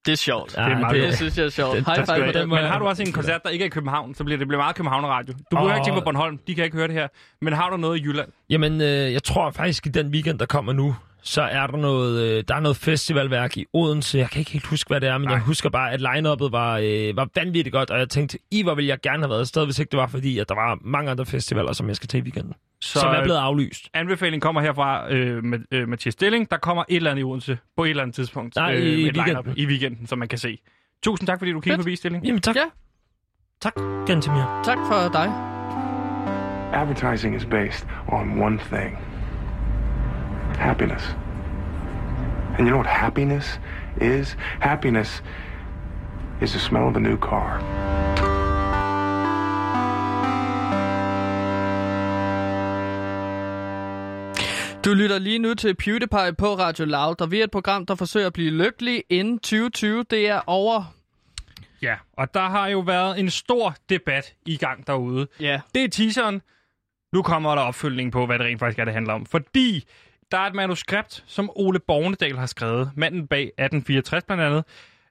[0.05, 0.57] Det er sjovt.
[0.57, 1.15] Ja, er meget Det godt.
[1.15, 1.75] synes jeg er sjovt.
[1.77, 2.49] Det- High det five på den.
[2.49, 4.47] må Men har du også en koncert, der ikke er i København, så bliver det
[4.47, 5.33] bliver meget Københavner Radio.
[5.33, 5.77] Du behøver Åh.
[5.77, 7.07] ikke tænke på Bornholm, de kan ikke høre det her.
[7.41, 8.29] Men har du noget i Jylland?
[8.49, 10.95] Jamen, øh, jeg tror faktisk, i den weekend, der kommer nu,
[11.27, 14.17] så er der noget, øh, der er noget festivalværk i Odense.
[14.17, 15.33] Jeg kan ikke helt huske, hvad det er, men Nej.
[15.33, 18.75] Jeg husker bare, at line-uppet var, øh, var vanvittigt godt, og jeg tænkte, i hvor
[18.75, 21.11] ville jeg gerne have været afsted, hvis ikke det var fordi, at der var mange
[21.11, 23.89] andre festivaler, som jeg skal til i weekenden, Så som er blevet aflyst.
[23.93, 26.51] anbefaling kommer herfra øh, med, øh, Mathias Stilling.
[26.51, 28.55] Der kommer et eller andet i Odense på et eller andet tidspunkt.
[28.55, 29.25] Nej, i et weekenden.
[29.25, 30.57] line-up I weekenden, som man kan se.
[31.03, 32.25] Tusind tak, fordi du kiggede forbi, Stilling.
[32.25, 32.55] Jamen tak.
[32.55, 32.65] Ja.
[33.61, 33.73] Tak,
[34.07, 34.61] Gantemir.
[34.65, 35.33] Tak for dig.
[36.73, 38.97] Advertising is based on one thing
[40.55, 41.15] happiness.
[42.57, 43.59] And you know what happiness
[44.01, 44.37] is?
[44.59, 45.23] Happiness
[46.41, 47.61] is the smell of a new car.
[54.85, 57.95] Du lytter lige nu til PewDiePie på Radio Loud, og vi er et program, der
[57.95, 60.03] forsøger at blive lykkelig inden 2020.
[60.09, 60.95] Det er over.
[61.81, 65.27] Ja, og der har jo været en stor debat i gang derude.
[65.39, 65.61] Ja.
[65.75, 66.41] Det er teaseren.
[67.13, 69.25] Nu kommer der opfølgning på, hvad det rent faktisk er, det handler om.
[69.25, 69.85] Fordi
[70.31, 72.91] der er et manuskript, som Ole Bornedal har skrevet.
[72.95, 74.63] Manden bag 1864 blandt andet.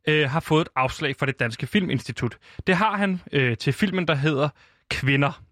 [0.08, 2.38] Øh, har fået et afslag fra det Danske Filminstitut.
[2.66, 4.48] Det har han øh, til filmen, der hedder
[4.90, 5.42] Kvinder.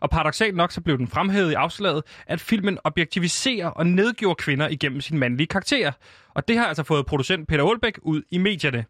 [0.00, 4.68] Og paradoxalt nok så blev den fremhævet i afslaget, at filmen objektiviserer og nedgjorde kvinder
[4.68, 5.92] igennem sine mandlige karakterer.
[6.34, 8.84] Og det har altså fået producent Peter Olbæk ud i medierne.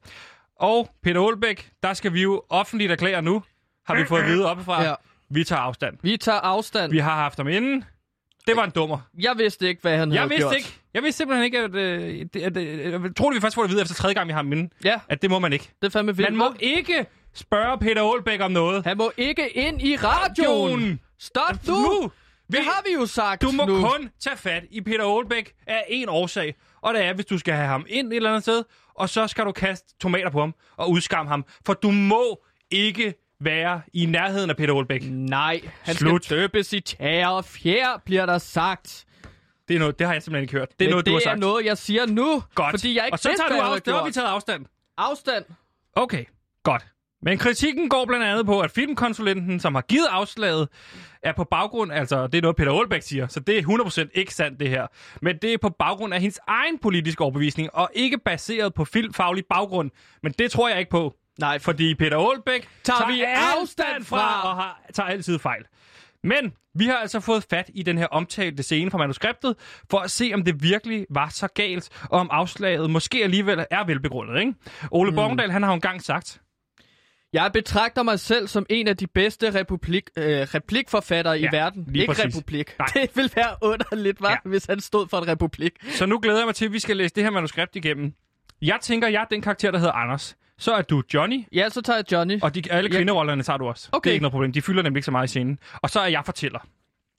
[0.61, 3.42] Og Peter Olbæk, der skal vi jo offentligt erklære nu,
[3.87, 4.88] har vi fået at vide oppefra, Ja.
[4.88, 4.95] ja.
[5.31, 5.99] vi tager afstand.
[6.03, 6.90] Vi tager afstand.
[6.92, 7.85] Vi har haft ham inden.
[8.46, 8.98] Det var en dummer.
[9.20, 10.57] Jeg vidste ikke, hvad han Jeg havde vidste gjort.
[10.57, 10.68] ikke.
[10.94, 11.74] Jeg vidste simpelthen ikke, at...
[11.74, 14.26] Øh, det, at øh, jeg tror, vi først får det at vide efter tredje gang,
[14.28, 14.72] vi har ham inden.
[14.85, 15.70] Ja, At det må man ikke.
[15.83, 16.31] det er fandme vildt.
[16.31, 18.85] Man må ikke spørge Peter Olbæk om noget.
[18.87, 21.00] Han må ikke ind i radioen.
[21.18, 21.74] Stop nu.
[21.74, 22.11] Nu!
[22.52, 23.81] Det har vi jo sagt Du må nu.
[23.88, 26.55] kun tage fat i Peter Olbæk af en årsag.
[26.81, 29.26] Og det er, hvis du skal have ham ind et eller andet sted, og så
[29.26, 31.44] skal du kaste tomater på ham og udskamme ham.
[31.66, 35.03] For du må ikke være i nærheden af Peter Olbæk.
[35.11, 36.24] Nej, han Slut.
[36.24, 39.05] skal døbes i tæer og fjer, bliver der sagt.
[39.68, 40.68] Det, er noget, det har jeg simpelthen ikke hørt.
[40.68, 41.40] Det er Men noget, det du har er sagt.
[41.40, 42.43] noget, jeg siger nu.
[42.55, 42.70] Godt.
[42.70, 43.97] Fordi jeg ikke og så tager du afstand.
[43.97, 44.66] har vi taget afstand.
[44.99, 45.45] Afstand.
[45.97, 46.24] Okay,
[46.62, 46.86] godt.
[47.24, 50.68] Men kritikken går blandt andet på, at filmkonsulenten, som har givet afslaget,
[51.22, 53.62] er på baggrund, altså det er noget, Peter Olbæk siger, så det er
[54.07, 54.86] 100% ikke sandt det her.
[55.22, 59.45] Men det er på baggrund af hendes egen politiske overbevisning, og ikke baseret på filmfaglig
[59.51, 59.90] baggrund.
[60.22, 64.49] Men det tror jeg ikke på, Nej, for fordi Peter Olbæk Tager vi afstand fra.
[64.51, 65.62] og har, tager altid fejl.
[66.24, 69.57] Men vi har altså fået fat i den her omtalte scene fra manuskriptet,
[69.91, 73.85] for at se, om det virkelig var så galt, og om afslaget måske alligevel er
[73.87, 74.41] velbegrundet.
[74.41, 74.55] Ikke?
[74.91, 75.16] Ole mm.
[75.16, 76.41] Borgendal, han har jo engang sagt,
[77.33, 81.95] Jeg betragter mig selv som en af de bedste republik, øh, replikforfattere Ja, i verden.
[81.95, 82.37] Ikke præcis.
[82.37, 82.74] republik.
[82.78, 82.89] Nej.
[82.95, 84.37] Det ville være underligt, var, ja.
[84.45, 85.72] hvis han stod for en republik.
[85.91, 88.14] så nu glæder jeg mig til, at vi skal læse det her manuskript igennem.
[88.62, 90.37] Jeg tænker, jeg er den karakter, der hedder Anders.
[90.63, 92.39] Så er du Johnny, Ja, så tager jeg Johnny.
[92.43, 93.87] og de, alle kvinderollerne tager du også.
[93.87, 94.11] Det Okay.
[94.11, 94.53] er ikke noget problem.
[94.53, 95.59] De fylder nemlig ikke så meget i scenen.
[95.83, 96.59] Og så er jeg fortæller.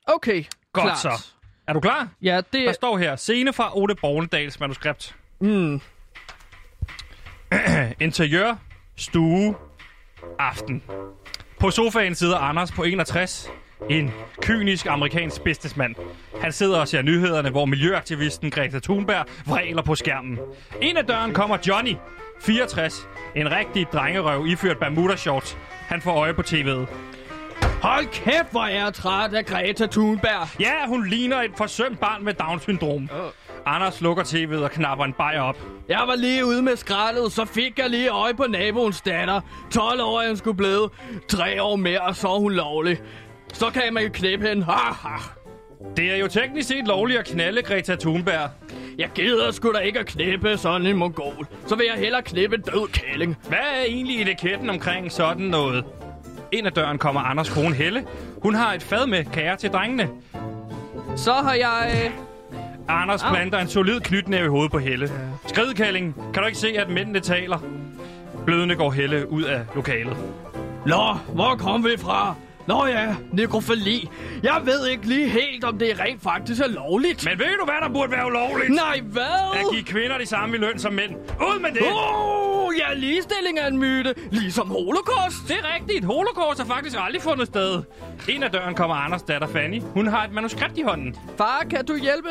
[0.07, 0.99] Okay, Godt klart.
[0.99, 1.25] så.
[1.67, 2.07] Er du klar?
[2.21, 5.15] Ja, det Der står her, scene fra Ole Borgendals manuskript.
[5.41, 5.81] Mm.
[7.99, 8.55] Interiør,
[8.95, 9.55] stue,
[10.39, 10.83] aften.
[11.59, 13.49] På sofaen sidder Anders på 61,
[13.89, 15.95] en kynisk amerikansk businessmand.
[16.41, 20.39] Han sidder og ser nyhederne, hvor miljøaktivisten Greta Thunberg vræler på skærmen.
[20.81, 21.95] Ind ad døren kommer Johnny,
[22.41, 25.57] 64, en rigtig drengerøv iført Bermuda shorts.
[25.87, 26.85] Han får øje på tv'et.
[27.81, 30.61] Hold kæft, hvor er jeg træt af Greta Thunberg.
[30.61, 33.09] Ja, hun ligner et forsømt barn med Down-syndrom.
[33.65, 35.57] Anders lukker tv'et og knapper en bajer op.
[35.89, 39.41] Jeg var lige ude med skraldet, så fik jeg lige øje på naboens datter.
[39.71, 40.89] 12 år er hun skulle blive.
[41.27, 43.01] Tre år mere, og så er hun lovlig.
[43.53, 44.63] Så kan man jo knæppe hende.
[44.65, 45.42] Ha, ha.
[45.97, 48.49] Det er jo teknisk set lovligt at knalde Greta Thunberg.
[48.97, 51.47] Jeg gider sgu da ikke at knæppe sådan en mongol.
[51.67, 53.37] Så vil jeg hellere knæppe en død kælling.
[53.47, 55.85] Hvad er egentlig etiketten omkring sådan noget?
[56.51, 58.05] Ind ad døren kommer Anders kone Helle.
[58.43, 60.09] Hun har et fad med kager til drengene.
[61.15, 62.11] Så har jeg...
[62.87, 63.33] Anders Au.
[63.33, 65.11] planter en solid knytnæve i hovedet på Helle.
[65.47, 67.59] Skridkælling, kan du ikke se, at mændene taler?
[68.45, 70.17] Blødende går Helle ud af lokalet.
[70.85, 72.35] Nå, hvor kom vi fra?
[72.67, 74.09] Nå ja, nekrofili.
[74.43, 77.25] Jeg ved ikke lige helt, om det rent faktisk er lovligt.
[77.25, 78.69] Men ved du, hvad der burde være ulovligt?
[78.69, 79.23] Nej, hvad?
[79.53, 81.11] At give kvinder de samme i løn som mænd.
[81.41, 81.81] Ud med det!
[81.81, 84.13] Oh, ja, ligestilling er en myte.
[84.31, 85.37] Ligesom holocaust.
[85.47, 86.05] Det er rigtigt.
[86.05, 87.81] Holocaust har faktisk aldrig fundet sted.
[88.29, 89.81] Ind ad døren kommer Anders datter Fanny.
[89.81, 91.15] Hun har et manuskript i hånden.
[91.37, 92.29] Far, kan du hjælpe?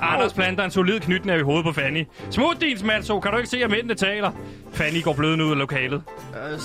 [0.00, 2.06] Anders planter en solid knytnæve i hovedet på Fanny.
[2.30, 4.30] Smut din smalso, kan du ikke se, at mændene taler?
[4.72, 6.02] Fanny går blødende ud af lokalet.
[6.52, 6.58] Øh,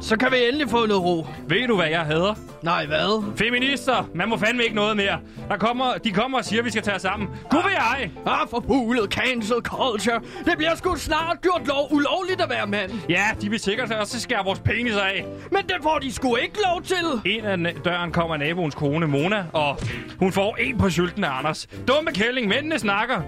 [0.00, 1.26] så kan vi endelig få noget ro.
[1.48, 2.34] Ved du, hvad jeg hader?
[2.62, 3.36] Nej, hvad?
[3.36, 5.18] Feminister, man må fandme ikke noget mere.
[5.48, 7.28] Der kommer, de kommer og siger, at vi skal tage os sammen.
[7.50, 8.10] Gud vil jeg!
[8.26, 10.20] Ah, forpulet cancel culture.
[10.44, 12.90] Det bliver sgu snart gjort lov ulovligt at være mand.
[13.08, 15.24] Ja, de vil sikkert også skære vores penis af.
[15.50, 17.32] Men det får de sgu ikke lov til.
[17.32, 19.78] Ind ad døren kommer naboens kone, Mona, og
[20.18, 21.68] hun får en på sylten af Anders.
[21.88, 23.22] Dumme kælling, mændene snakker.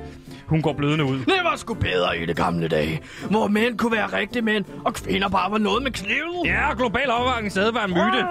[0.53, 1.19] Hun går blødende ud.
[1.19, 4.95] Det var sgu bedre i det gamle dage, hvor mænd kunne være rigtige mænd, og
[4.95, 6.43] kvinder bare var noget med kniv.
[6.45, 8.27] Ja, global opvarmning stadig var en myte.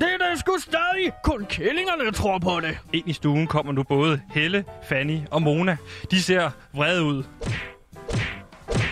[0.00, 1.12] Det er da sgu stadig.
[1.24, 2.78] Kun killingerne der tror på det.
[2.92, 5.76] Ind i stuen kommer nu både Helle, Fanny og Mona.
[6.10, 7.22] De ser vrede ud.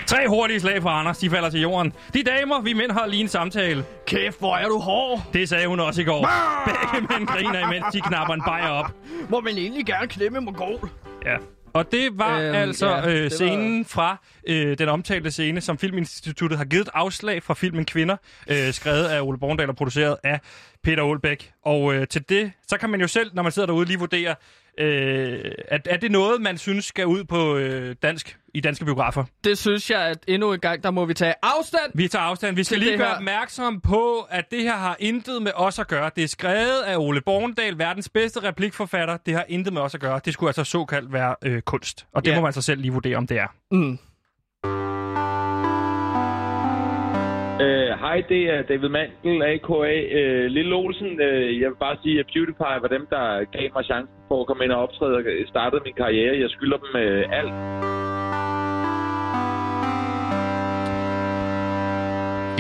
[0.07, 1.93] Tre hurtige slag fra Anders, de falder til jorden.
[2.15, 3.85] De damer, vi mænd har lige en samtale.
[4.07, 5.21] Kæft, hvor er du hård.
[5.33, 6.29] Det sagde hun også i går.
[6.65, 8.91] Begge mænd griner, imens de knapper en bajer op.
[9.29, 10.91] Må man egentlig gerne klemme mongol.
[11.25, 11.37] Ja.
[11.75, 14.17] Og det var øhm, altså ja, øh, var- scenen fra
[14.49, 18.17] øh, den omtalte scene, som Filminstituttet har givet et afslag fra filmen Kvinder,
[18.49, 20.41] øh, skrevet af Ole Borgendal og produceret af
[20.85, 21.53] Peter Olbæk.
[21.65, 24.35] Og øh, til det, så kan man jo selv, når man sidder derude, lige vurdere,
[24.79, 29.25] øh, at, er det noget, man synes skal ud på øh, dansk i danske biografer?
[29.45, 31.93] Det synes jeg, at endnu en gang, der må vi tage afstand.
[31.95, 32.57] Vi tager afstand.
[32.57, 33.17] Vi skal lige gøre her.
[33.17, 36.11] opmærksom på, at det her har intet med os at gøre.
[36.17, 39.17] Det er skrevet af Ole Borgendal, verdens bedste replikforfatter.
[39.27, 40.21] Det har intet med os at gøre.
[40.25, 42.07] Det skulle altså såkaldt være øh, kunst.
[42.13, 42.37] Og det Ja.
[42.37, 43.47] må man så selv lige vurdere, om det er.
[43.71, 43.99] Mm.
[47.59, 49.75] Hej, Hej, det er David Mandel, a.k.a.
[49.75, 51.07] Uh, øh, Lille Olsen.
[51.07, 54.47] Uh, jeg vil bare sige, at PewDiePie var dem, der gav mig chancen for at
[54.47, 56.41] komme ind og optræde og startede min karriere.
[56.41, 57.55] Jeg skylder dem uh, alt.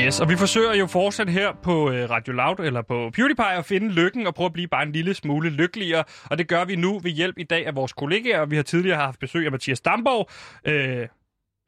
[0.04, 1.76] Yes, og vi forsøger jo fortsat her på
[2.14, 5.14] Radio Loud eller på PewDiePie at finde lykken og prøve at blive bare en lille
[5.14, 6.04] smule lykkeligere.
[6.30, 8.46] Og det gør vi nu ved hjælp i dag af vores kollegaer.
[8.46, 10.28] Vi har tidligere haft besøg af Mathias Damborg,
[10.72, 11.08] øh,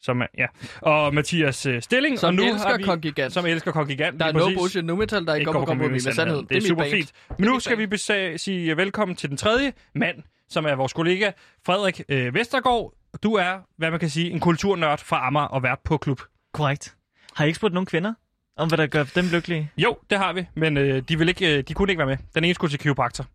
[0.03, 0.47] som er, ja,
[0.81, 2.19] og Mathias øh, Stilling.
[2.19, 3.33] Som og nu elsker har vi, Kongigant.
[3.33, 4.21] Som elsker Kongigant.
[4.21, 4.59] Der er lige no præcis.
[4.59, 6.47] bullshit nu metal, der ikke kommer kompromis med sandheden.
[6.47, 6.91] Det er, mit super band.
[6.93, 7.09] fint.
[7.09, 7.81] Det er Men nu skal band.
[7.81, 10.17] vi besag, sige velkommen til den tredje mand,
[10.49, 11.31] som er vores kollega,
[11.67, 12.93] Frederik øh, Vestergaard.
[13.23, 16.21] Du er, hvad man kan sige, en kulturnørd fra Amager og vært på klub.
[16.55, 16.95] Korrekt.
[17.35, 18.15] Har I ikke spurgt nogen kvinder
[18.57, 19.71] om, hvad der gør dem lykkelige?
[19.79, 22.17] Jo, det har vi, men øh, de, vil ikke, øh, de kunne ikke være med.
[22.35, 23.27] Den ene skulle til kiropraktor.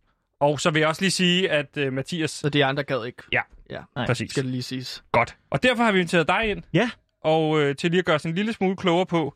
[0.41, 2.31] Og så vil jeg også lige sige, at øh, Mathias...
[2.31, 3.23] Så de andre gad ikke.
[3.31, 4.05] Ja, Ja, Nej.
[4.05, 4.31] præcis.
[4.31, 5.03] skal det lige siges.
[5.11, 5.37] Godt.
[5.49, 6.63] Og derfor har vi inviteret dig ind.
[6.73, 6.89] Ja.
[7.23, 9.35] Og øh, til lige at gøre os en lille smule klogere på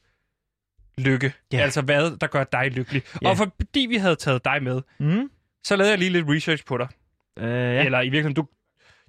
[0.97, 1.33] lykke.
[1.53, 1.57] Ja.
[1.57, 3.03] Altså hvad, der gør dig lykkelig.
[3.21, 3.29] Ja.
[3.29, 5.29] Og fordi vi havde taget dig med, Mm.
[5.63, 6.87] så lavede jeg lige lidt research på dig.
[7.39, 7.45] Øh.
[7.49, 7.83] Ja.
[7.85, 8.47] Eller i virkeligheden, du,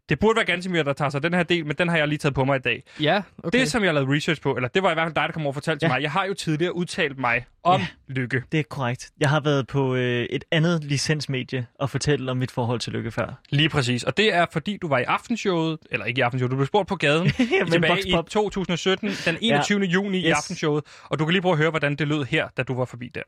[0.09, 2.19] Det burde være Gansimir, der tager sig den her del, men den har jeg lige
[2.19, 2.83] taget på mig i dag.
[3.01, 3.59] Ja, okay.
[3.59, 5.33] Det, som jeg har lavet research på, eller det var i hvert fald dig, der
[5.33, 5.93] kom over og fortalte til Ja.
[5.95, 6.03] mig.
[6.03, 7.87] Jeg har jo tidligere udtalt mig om Ja.
[8.09, 8.43] lykke.
[8.53, 9.11] Det er korrekt.
[9.21, 13.11] Jeg har været på øh, et andet licensmedie og fortælle om mit forhold til lykke
[13.11, 13.41] før.
[13.51, 14.05] Lige præcis.
[14.05, 16.89] Og det er, fordi du var i aftenshowet, eller ikke i aftenshowet, du blev spurgt
[16.89, 18.31] på gaden Men tilbage i Pop.
[18.31, 19.81] 2017, den 21.
[19.81, 19.87] Ja.
[19.87, 20.37] juni i Yes.
[20.37, 20.85] aftenshowet.
[21.05, 23.11] Og du kan lige prøve at høre, hvordan det lød her, da du var forbi
[23.15, 23.23] der.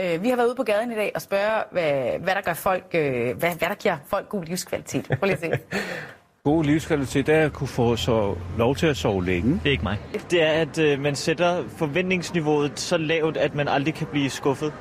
[0.00, 2.54] Øh, vi har været ude på gaden i dag og spørge, hvad, hvad der gør
[2.54, 5.06] folk, øh, hvad, hvad der giver folk god livskvalitet.
[5.18, 5.50] Prøv lige at se.
[6.44, 9.52] God livskvalitet er at kunne få så lov til at sove længe.
[9.52, 9.98] Det er ikke mig.
[10.30, 14.72] Det er, at øh, man sætter forventningsniveauet så lavt, at man aldrig kan blive skuffet.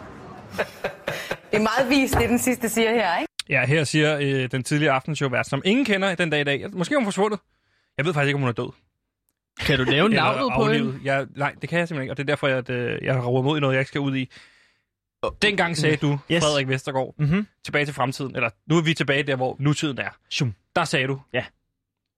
[1.52, 3.34] Det er meget vist, det den sidste siger her, ikke?
[3.50, 6.66] Ja, her siger øh, den tidligere aftenshowvært, som ingen kender den dag i dag.
[6.74, 7.40] Måske er hun forsvundet.
[7.98, 8.72] Jeg ved faktisk ikke, om hun er død.
[9.60, 11.00] Kan du nævne navnet på hende?
[11.04, 13.22] Jeg, nej, det kan jeg simpelthen ikke, og det er derfor, at øh, jeg har
[13.22, 14.30] roet mod i noget, jeg ikke skal ud i.
[15.42, 16.44] Dengang sagde du, Yes.
[16.44, 17.48] Frederik Vestergaard, Mm-hmm.
[17.66, 20.10] tilbage til fremtiden, eller nu er vi tilbage der, hvor nutiden er.
[20.32, 20.54] Shum.
[20.76, 21.46] Der sagde du, Ja.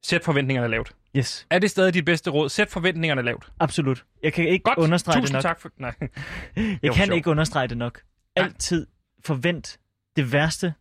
[0.04, 0.92] sæt forventningerne lavt.
[1.18, 2.50] Yes, Er det stadig dit bedste råd?
[2.50, 3.52] Sæt forventningerne lavt.
[3.60, 4.06] absolut.
[4.24, 4.78] Jeg kan ikke Godt.
[4.78, 5.42] understrege Tusind det nok.
[5.44, 5.70] tak for...
[5.78, 5.94] Nej.
[6.84, 7.16] Jeg kan sjovt.
[7.18, 8.02] ikke understrege det nok.
[8.36, 8.88] Altid
[9.26, 9.80] forvent
[10.16, 10.74] det værste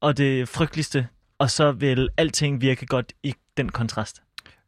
[0.00, 1.08] og det frygteligste,
[1.38, 4.22] og så vil alting virke godt i den kontrast.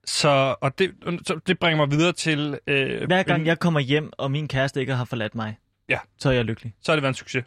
[0.05, 0.91] Så, og det,
[1.27, 2.59] så det bringer mig videre til...
[2.67, 5.59] Øh, Hver gang jeg kommer hjem, og min kæreste ikke har forladt mig,
[5.93, 5.99] Ja.
[6.19, 6.75] så er jeg lykkelig.
[6.83, 7.45] Så har det været en succes.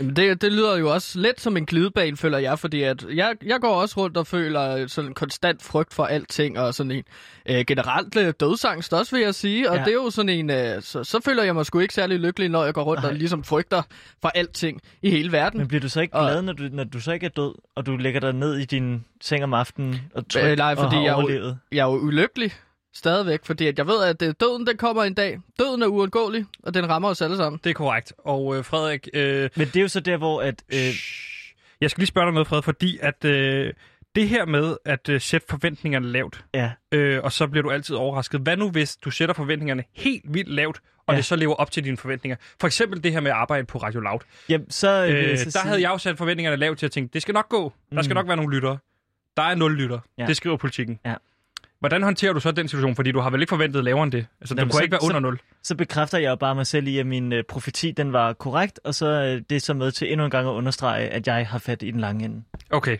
[0.00, 3.34] Jamen det, det lyder jo også lidt som en glidebane, føler jeg, fordi at jeg,
[3.46, 7.04] jeg går også rundt og føler sådan en konstant frygt for alting, og sådan en
[7.46, 9.70] øh, generelt øh, dødsangst også, vil jeg sige.
[9.70, 9.82] Og Ja.
[9.84, 12.48] det er jo sådan en, øh, så, så føler jeg mig sgu ikke særlig lykkelig,
[12.48, 13.10] når jeg går rundt Nej.
[13.10, 13.82] og ligesom frygter
[14.22, 15.58] for alting i hele verden.
[15.58, 17.54] Men bliver du så ikke Og- glad, når du, når du så ikke er død,
[17.76, 20.78] og du lægger dig ned i din seng om aftenen og tryg Øh, nej, og
[20.78, 21.58] fordi har jeg er jo- overlevet?
[21.72, 22.52] Jeg er jo ulykkelig
[22.94, 25.38] stadigvæk, fordi at jeg ved, at øh, døden den kommer en dag.
[25.58, 27.60] Døden er uundgåelig, og den rammer os alle sammen.
[27.64, 28.12] Det er korrekt.
[28.18, 29.08] Og øh, Frederik...
[29.14, 30.62] Øh, Men det er jo så der, hvor at...
[30.74, 30.78] Øh,
[31.80, 33.72] jeg skal lige spørge dig noget, Frederik, fordi at øh,
[34.14, 37.94] det her med at øh, sætte forventningerne lavt, ja, øh, og så bliver du altid
[37.96, 38.40] overrasket.
[38.40, 41.16] Hvad nu, hvis du sætter forventningerne helt vildt lavt, og Ja.
[41.16, 42.36] det så lever op til dine forventninger?
[42.60, 44.18] For eksempel det her med at arbejde på Radio Loud.
[44.48, 46.92] jamen, så, øh, Øh, så der sige- havde jeg jo sat forventningerne lavt til at
[46.92, 47.72] tænke, det skal nok gå.
[47.94, 48.16] Der skal Mm.
[48.16, 48.78] nok være nogle lyttere.
[49.36, 49.98] Der er nul lytter.
[50.18, 50.26] Ja.
[50.26, 50.98] Det skriver politikken.
[51.04, 51.14] Ja.
[51.80, 52.96] Hvordan håndterer du så den situation?
[52.96, 54.26] Fordi du har vel ikke forventet lavere end det?
[54.40, 55.40] Altså, Jamen, du kunne så- ikke være så- under nul.
[55.62, 58.80] så bekræfter jeg jo bare mig selv i, at min øh, profeti den var korrekt,
[58.84, 61.46] og så øh, det er så med til endnu en gang at understrege, at jeg
[61.48, 62.42] har fat i den lange ende.
[62.70, 62.98] Okay.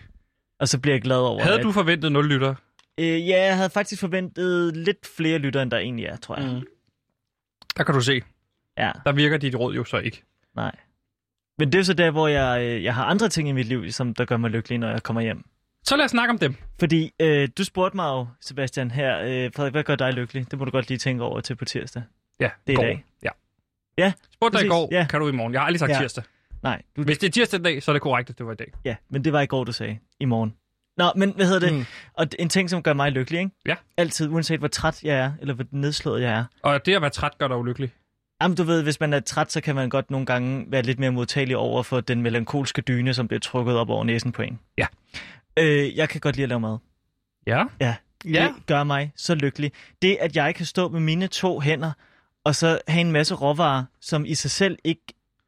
[0.61, 1.63] Og så bliver jeg glad over, Havde at...
[1.65, 2.55] du forventet nul lyttere?
[3.01, 6.55] Øh, ja, jeg havde faktisk forventet lidt flere lyttere, end der egentlig er, tror jeg.
[6.55, 6.67] Mm.
[7.77, 8.23] Der kan du se.
[8.79, 10.23] Ja, Der virker dit råd jo så ikke.
[10.57, 10.73] nej.
[11.59, 13.91] Men det er så der, hvor jeg, øh, jeg har andre ting i mit liv,
[13.91, 15.45] som der gør mig lykkelig, når jeg kommer hjem.
[15.85, 16.55] Så lad os snakke om dem.
[16.81, 20.51] Fordi øh, du spurgte mig jo, Sebastian, her, øh, Frederik, hvad gør dig lykkelig?
[20.51, 22.03] Det må du godt lige tænke over til på tirsdag.
[22.41, 22.83] Ja, Det er i går.
[22.83, 23.05] dag.
[23.23, 23.29] Ja.
[23.99, 25.07] Ja, Spurgte dig i går, Ja.
[25.11, 25.53] kan du i morgen.
[25.53, 25.99] Jeg har aldrig sagt Ja.
[25.99, 26.25] tirsdag.
[26.63, 28.53] nej, du, Hvis det er tirsdag i dag, så er det korrekt, at det var
[28.53, 28.73] i dag.
[28.85, 29.99] ja, men det var i går, du sagde.
[30.21, 30.55] I morgen.
[30.97, 31.73] Nå, men hvad hedder det?
[31.73, 31.85] Mm.
[32.15, 33.51] Og en ting, som gør mig lykkelig, ikke?
[33.67, 33.75] Ja.
[33.97, 36.45] Altid, uanset hvor træt jeg er, eller hvor nedslået jeg er.
[36.63, 37.91] Og det at være træt gør dig ulykkelig.
[38.43, 40.99] Jamen, du ved, hvis man er træt, så kan man godt nogle gange være lidt
[40.99, 44.59] mere modtagelig over for den melankolske dyne, som bliver trukket op over næsen på en.
[44.79, 44.87] Ja.
[45.61, 46.79] Øh, jeg kan godt lide at lave mad.
[47.47, 47.65] Ja.
[47.81, 47.95] Ja.
[48.25, 48.53] Ja.
[48.57, 49.73] Det gør mig så lykkelig.
[50.03, 51.93] Det, at jeg kan stå med mine to hænder,
[52.45, 55.03] og så have en masse råvarer, som i sig selv ikke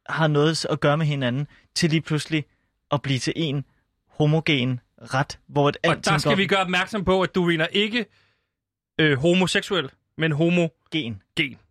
[0.09, 2.45] har noget at gøre med hinanden, til lige pludselig
[2.91, 3.65] at blive til en
[4.09, 7.67] homogen ret, hvor et Og der skal går vi gøre opmærksom på, at du mener
[7.67, 8.05] ikke
[8.99, 10.69] øh, homoseksuel, men homogen.
[10.91, 11.21] gen.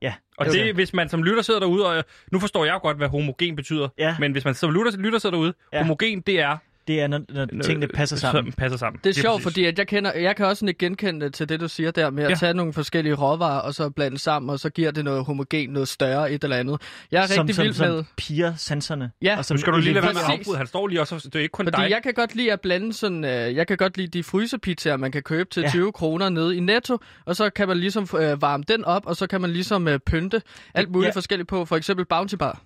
[0.02, 0.14] Ja.
[0.38, 2.96] Og Altså- det, hvis man som lytter sidder derude, og nu forstår jeg jo godt,
[2.96, 4.16] hvad homogen betyder, Ja.
[4.18, 5.78] men hvis man som lytter, lytter sidder derude, Ja.
[5.82, 6.58] homogen, det er...
[6.86, 7.20] Det er, når,
[7.52, 8.44] når tingene passer sammen.
[8.44, 9.00] Som passer sammen.
[9.04, 9.44] Det er Lige sjovt, præcis.
[9.44, 12.24] fordi at jeg, kender, jeg kan også ikke genkende til det, du siger der med
[12.24, 12.34] at Ja.
[12.34, 15.88] tage nogle forskellige råvarer, og så blande sammen, og så giver det noget homogen, noget
[15.88, 16.80] større, et eller andet.
[17.10, 18.04] Jeg er som, rigtig som, vild som med...
[18.16, 19.10] piger sanserne.
[19.22, 19.38] Ja.
[19.38, 20.56] og som Nu skal du lige lade være med at afbryde.
[20.58, 21.90] Han står lige også, det er ikke kun Fordi dig.
[21.90, 25.12] jeg kan godt lide at blande sådan, øh, jeg kan godt lide de frysepizzaer, man
[25.12, 25.66] kan købe til Ja.
[25.66, 25.70] ja.
[25.70, 29.16] 20 kroner nede i Netto, og så kan man ligesom øh, varme den op, og
[29.16, 30.42] så kan man ligesom øh, pynte
[30.74, 31.16] alt muligt ja.
[31.16, 32.60] forskelligt på, for eksempel Bounty Bar.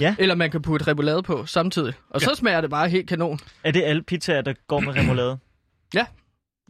[0.00, 0.14] Ja.
[0.18, 1.94] Eller man kan putte remoulade på samtidig.
[2.10, 2.26] Og ja.
[2.26, 3.38] så smager det bare helt kanon.
[3.64, 5.38] Er det alle pizzaer, der går med remoulade?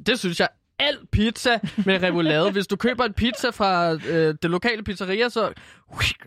[0.06, 0.48] Det synes jeg.
[0.78, 2.50] Al pizza med remoulade.
[2.50, 5.52] Hvis du køber en pizza fra øh, det lokale pizzeria, så,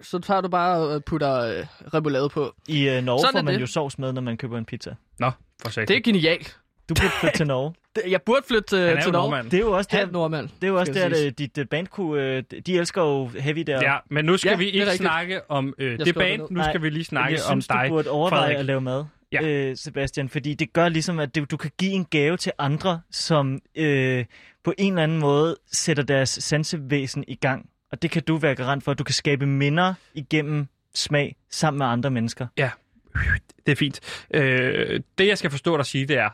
[0.01, 2.53] så tager du bare og putter øh, remoulade på.
[2.67, 3.61] I øh, Norge Sådan får man det.
[3.61, 4.95] jo sovs med, når man køber en pizza.
[5.19, 5.31] Nå,
[5.61, 5.87] for satan.
[5.87, 6.57] Det er genialt.
[6.89, 7.73] Du burde flytte til Norge.
[7.95, 9.29] Det- Jeg burde flytte Han øh, til Norge.
[9.29, 9.51] nordmand.
[9.51, 10.49] Det er jo også der, Halv nordmand.
[10.61, 11.19] det er jo også der, siges.
[11.31, 13.81] at dit øh, band kunne, øh, de elsker jo heavy der.
[13.91, 16.41] Ja, men nu skal Ja, vi det ikke snakke om øh, det band.
[16.41, 18.57] det Nu skal vi lige snakke jeg synes, om dig, du burde overveje Frederik.
[18.57, 19.41] at lave mad, Ja.
[19.43, 23.01] øh, Sebastian, fordi det gør ligesom, at det, du kan give en gave til andre,
[23.11, 24.25] som øh,
[24.63, 27.69] på en eller anden måde sætter deres sansevæsen i gang.
[27.91, 31.77] Og det kan du være garant for, at du kan skabe minder igennem smag sammen
[31.77, 32.47] med andre mennesker.
[33.65, 33.99] Det er fint.
[34.33, 36.29] Øh, det, jeg skal forstå dig sige, det er,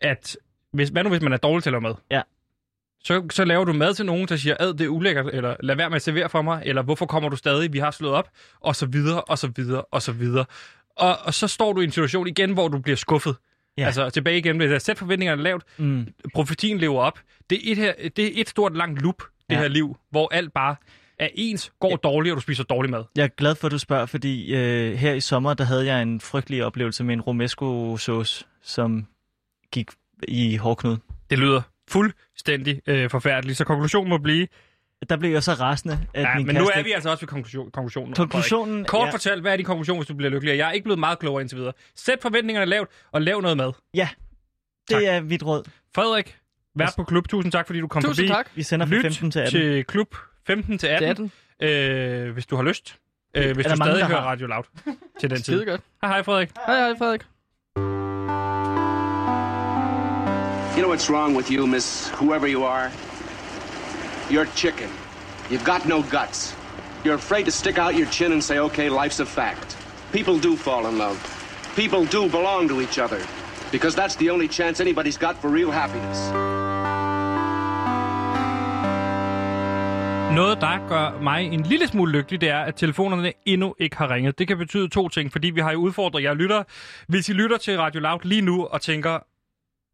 [0.00, 0.36] at
[0.72, 1.94] hvis, hvad nu hvis man er dårlig til at lave mad?
[2.10, 2.22] Ja.
[3.04, 5.76] Så, så laver du mad til nogen, der siger, ad, det er ulækkert, eller lad
[5.76, 8.28] være med at servere for mig, eller hvorfor kommer du stadig, vi har slået op,
[8.60, 10.44] og så videre, og så videre, og så videre.
[10.96, 13.36] Og, og så står du i en situation igen, hvor du bliver skuffet.
[13.78, 13.86] Ja.
[13.86, 16.06] Altså tilbage igen, jeg sæt forventningerne lavt, Mm.
[16.34, 17.18] profetien lever op.
[17.50, 19.60] Det er et, her, det er et stort langt loop, det Ja.
[19.60, 20.76] her liv, hvor alt bare
[21.18, 23.04] er ens, går dårligt, og du spiser dårlig mad.
[23.16, 26.02] Jeg er glad for, at du spørger, fordi øh, her i sommer, der havde jeg
[26.02, 29.06] en frygtelig oplevelse med en romesco-sauce, som
[29.72, 29.90] gik
[30.28, 30.96] i hårdknud.
[31.30, 34.46] Det lyder fuldstændig øh, forfærdeligt, så konklusionen må blive...
[35.08, 37.28] Der blev jeg så rasende, at Ja, min men nu er vi altså også ved
[37.28, 38.14] konklusion, konklusionen.
[38.14, 38.84] Konklusionen.
[38.84, 39.12] Kort ja.
[39.12, 40.58] fortalt, hvad er din konklusion, hvis du bliver lykkelig?
[40.58, 41.72] Jeg er ikke blevet meget klogere indtil videre.
[41.96, 43.72] Sæt forventningerne lavt, og lav noget mad.
[43.94, 44.08] Ja,
[44.88, 45.02] det Tak.
[45.02, 45.64] er mit råd.
[45.94, 46.38] Frederik,
[46.74, 47.28] vært på klub.
[47.28, 48.36] Tusind tak, fordi du kom Tusind forbi.
[48.36, 48.50] tak.
[48.54, 49.60] Vi sender fra Lyt 15 til 18.
[49.60, 50.16] til klub
[50.46, 51.08] 15 til 18,
[51.60, 51.68] 18.
[51.68, 52.96] øh, hvis du har lyst.
[53.34, 54.28] Øh, hvis du stadig hører har?
[54.28, 54.64] Radio Loud
[55.20, 55.44] til den tid.
[55.44, 55.80] Skide godt.
[56.02, 56.50] Hej, hej Frederik.
[56.66, 58.07] Hej, hej Frederik.
[60.78, 62.92] You know what's wrong with you, miss whoever you are?
[64.30, 64.88] You're chicken.
[65.50, 66.54] You've got no guts.
[67.04, 69.76] You're afraid to stick out your chin and say, okay, life's a fact.
[70.12, 71.18] People do fall in love.
[71.74, 73.20] People do belong to each other.
[73.72, 76.18] Because that's the only chance anybody's got for real happiness.
[80.34, 84.10] Noget, der gør mig en lille smule lykkelig, det er, at telefonerne endnu ikke har
[84.10, 84.38] ringet.
[84.38, 86.62] Det kan betyde to ting, fordi vi har jo udfordret jer lytter.
[87.08, 89.18] Hvis I lytter til Radio Loud lige nu og tænker,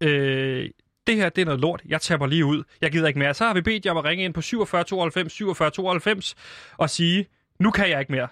[0.04, 0.70] øh,
[1.06, 3.44] det her det er noget lort, jeg taber lige ud, jeg gider ikke mere, så
[3.46, 6.34] har vi bedt jer om at ringe ind på 47 92 47 92
[6.76, 7.26] og sige,
[7.58, 8.28] nu kan jeg ikke mere.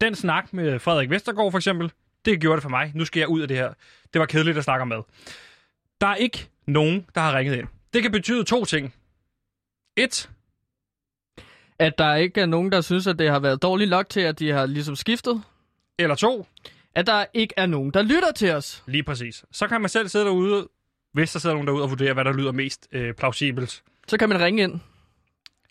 [0.00, 1.92] Den snak med Frederik Vestergaard for eksempel,
[2.24, 2.92] det gjorde det for mig.
[2.94, 3.72] Nu skal jeg ud af det her.
[4.12, 5.02] Det var kedeligt at snakke om mad.
[6.00, 7.68] Der er ikke nogen, der har ringet ind.
[7.92, 8.94] Det kan betyde to ting.
[9.96, 10.30] Et,
[11.78, 14.38] At der ikke er nogen, der synes, at det har været dårligt nok til, at
[14.38, 15.42] de har ligesom skiftet.
[15.98, 16.46] eller to,
[16.94, 18.82] At der ikke er nogen, der lytter til os.
[18.86, 19.44] Lige præcis.
[19.52, 20.68] Så kan man selv sidde derude,
[21.14, 23.82] hvis der sidder nogen derude og vurdere, hvad der lyder mest øh, plausibelt.
[24.08, 24.80] Så kan man ringe ind,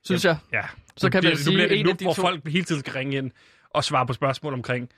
[0.04, 0.38] synes jeg.
[0.54, 0.62] Ja.
[0.98, 2.80] Så kan bliver, man sige, nu bliver en af de hvor to- folk hele tiden
[2.82, 3.32] skal ringe ind
[3.70, 4.90] og svare på spørgsmål omkring,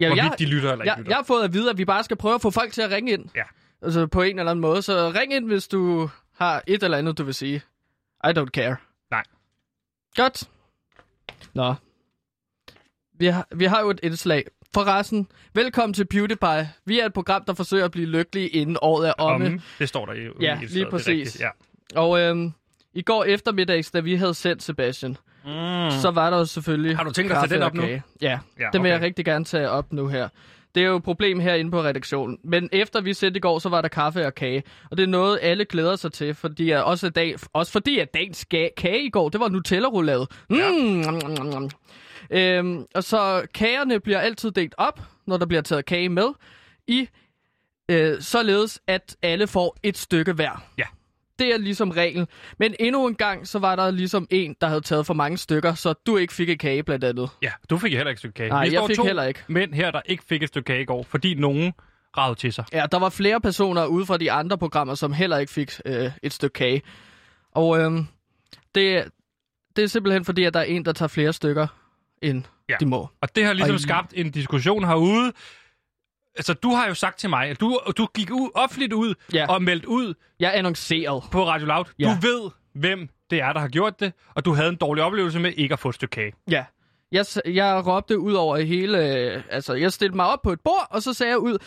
[0.00, 1.10] Ja, hvorvidt jeg, de lytter eller ikke jeg, lytter.
[1.10, 2.90] jeg har fået at vide, at vi bare skal prøve at få folk til at
[2.90, 3.28] ringe ind.
[3.36, 3.42] Ja.
[3.82, 4.82] Altså på en eller anden måde.
[4.82, 7.62] Så ring ind, hvis du har et eller andet, du vil sige.
[8.24, 8.76] I don't care.
[9.10, 9.22] Nej.
[10.16, 10.48] Godt.
[11.54, 11.74] Nå.
[13.18, 14.44] Vi har, vi har jo et indslag.
[14.74, 16.70] Forresten, velkommen til PewDiePie.
[16.84, 19.46] Vi er et program, der forsøger at blive lykkelige inden året er omme.
[19.46, 21.40] Om, det står der i i Ja, illustreret, lige det er præcis.
[21.40, 21.48] Ja.
[22.00, 22.52] Og øhm,
[22.94, 25.50] i går eftermiddags, da vi havde sendt Sebastian, Mm.
[26.02, 27.82] så var der jo selvfølgelig Har du tænkt dig at tage den op nu?
[27.82, 28.38] Ja, Ja,
[28.72, 28.88] den vil okay.
[28.90, 30.28] jeg rigtig gerne tage op nu her.
[30.74, 32.38] Det er jo et problem herinde på redaktionen.
[32.44, 34.62] Men efter vi sendte i går, så var der kaffe og kage.
[34.90, 38.14] Og det er noget, alle glæder sig til, fordi at også, dag, også fordi at
[38.14, 38.46] dagens
[38.76, 40.26] kage i går, det var Nutella-roulade.
[40.50, 40.56] Mm.
[40.56, 41.10] Ja.
[42.30, 46.28] Øhm, og så kagerne bliver altid delt op, når der bliver taget kage med,
[46.86, 47.08] i
[47.90, 50.64] øh, således at alle får et stykke hver.
[50.78, 50.84] Ja.
[51.38, 52.26] Det er ligesom regel.
[52.58, 55.74] Men endnu en gang, så var der ligesom en, der havde taget for mange stykker,
[55.74, 57.30] så du ikke fik et kage blandt andet.
[57.42, 58.48] ja, du fik heller ikke et stykke kage.
[58.48, 59.44] Nej, Vi jeg fik to heller ikke.
[59.48, 61.72] mænd her, der ikke fik et stykke kage i går, fordi nogen
[62.18, 62.64] ragede til sig.
[62.72, 66.10] Ja, der var flere personer ude fra de andre programmer, som heller ikke fik øh,
[66.22, 66.82] et stykke kage.
[67.52, 68.06] Og øhm,
[68.74, 69.04] det,
[69.76, 71.66] det er simpelthen fordi, at der er en, der tager flere stykker,
[72.22, 72.76] end Ja.
[72.80, 73.08] de må.
[73.20, 75.32] Og det har ligesom Og skabt en diskussion herude.
[76.36, 79.46] Altså, du har jo sagt til mig, at du, du gik ud, offentligt ud Ja.
[79.48, 81.22] og meldte ud Jeg annoncerede.
[81.32, 81.84] på Radio Loud.
[81.98, 82.04] Ja.
[82.22, 85.40] Du ved, hvem det er, der har gjort det, og du havde en dårlig oplevelse
[85.40, 86.32] med ikke at få et stykke kage.
[86.50, 86.64] Ja.
[87.12, 88.98] Jeg, jeg råbte ud over hele...
[89.34, 91.58] Øh, altså, jeg stillede mig op på et bord, og så sagde jeg ud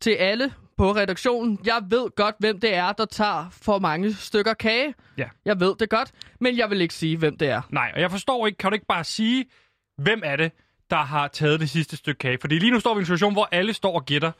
[0.00, 4.54] til alle på redaktionen, jeg ved godt, hvem det er, der tager for mange stykker
[4.54, 4.94] kage.
[5.18, 5.28] Ja.
[5.44, 7.62] Jeg ved det godt, men jeg vil ikke sige, hvem det er.
[7.70, 9.44] Nej, og jeg forstår ikke, kan du ikke bare sige,
[9.98, 10.52] hvem er det,
[10.90, 12.38] der har taget det sidste stykke kage?
[12.40, 14.32] Fordi lige nu står vi i en situation, hvor alle står og gætter.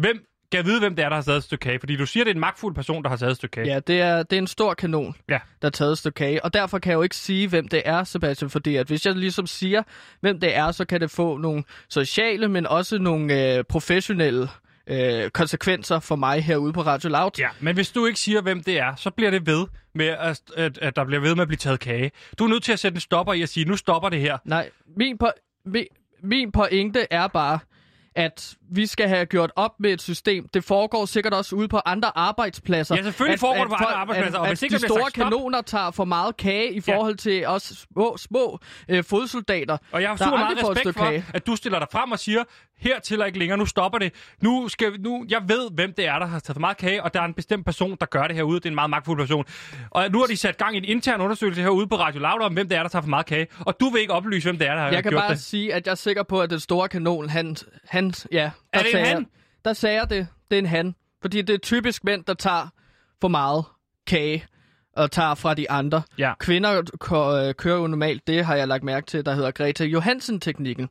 [0.00, 1.78] Hvem kan vide, hvem det er, der har taget et stykke kage?
[1.78, 3.66] Fordi du siger, det er en magtfuld person, der har taget et stykke kage.
[3.66, 5.38] Ja, det er, det er en stor kanon, Ja.
[5.62, 6.44] der er taget et stykke kage.
[6.44, 9.14] Og derfor kan jeg jo ikke sige, hvem det er, Sebastian, fordi at hvis jeg
[9.16, 9.82] ligesom siger,
[10.20, 14.48] hvem det er, så kan det få nogle sociale, men også nogle øh, professionelle
[14.86, 17.30] øh, konsekvenser for mig herude på Radio Loud.
[17.38, 20.40] Ja, men hvis du ikke siger, hvem det er, så bliver det ved med, at,
[20.56, 22.10] at, at der bliver ved med at blive taget kage.
[22.38, 24.38] Du er nødt til at sætte en stopper i at sige, nu stopper det her.
[24.44, 25.84] Nej, min, po- min,
[26.22, 27.58] min pointe er bare,
[28.16, 30.48] at vi skal have gjort op med et system.
[30.54, 32.94] Det foregår sikkert også ude på andre arbejdspladser.
[32.96, 34.80] Ja, selvfølgelig at, foregår at, det på andre arbejdspladser, At, og at hvis ikke de
[34.80, 37.62] store stop- kanoner tager for meget kage i forhold til os
[37.92, 38.58] små, små
[38.88, 39.76] øh, fodsoldater.
[39.92, 41.24] Og jeg har super meget respekt for, kage.
[41.34, 42.42] at du stiller dig frem og siger,
[42.78, 44.12] hertil og ikke længere, nu stopper det.
[44.42, 47.02] Nu skal, vi- nu, jeg ved, hvem det er, der har taget for meget kage,
[47.02, 48.56] og der er en bestemt person, der gør det herude.
[48.60, 49.44] Det er en meget magtfuld person.
[49.90, 52.52] Og nu har de sat gang i en intern undersøgelse herude på Radio Loud om,
[52.54, 53.46] hvem det er, der tager for meget kage.
[53.60, 55.40] Og du vil ikke oplyse, hvem det er, der har Jeg kan gjort bare det.
[55.40, 57.56] sige, at jeg er sikker på, at den store kanon, han...
[57.88, 59.16] han ja, der det en sagde han?
[59.18, 59.26] Jeg,
[59.64, 60.26] der sagde jeg det.
[60.50, 60.94] Det er en han.
[61.22, 62.68] Fordi det er typisk mænd, der tager
[63.20, 63.64] for meget
[64.06, 64.44] kage
[64.96, 66.02] og tager fra de andre.
[66.18, 66.32] Ja.
[66.40, 66.78] Kvinder
[67.48, 70.88] øh, kører jo normalt, det har jeg lagt mærke til, der hedder Greta Johansen-teknikken.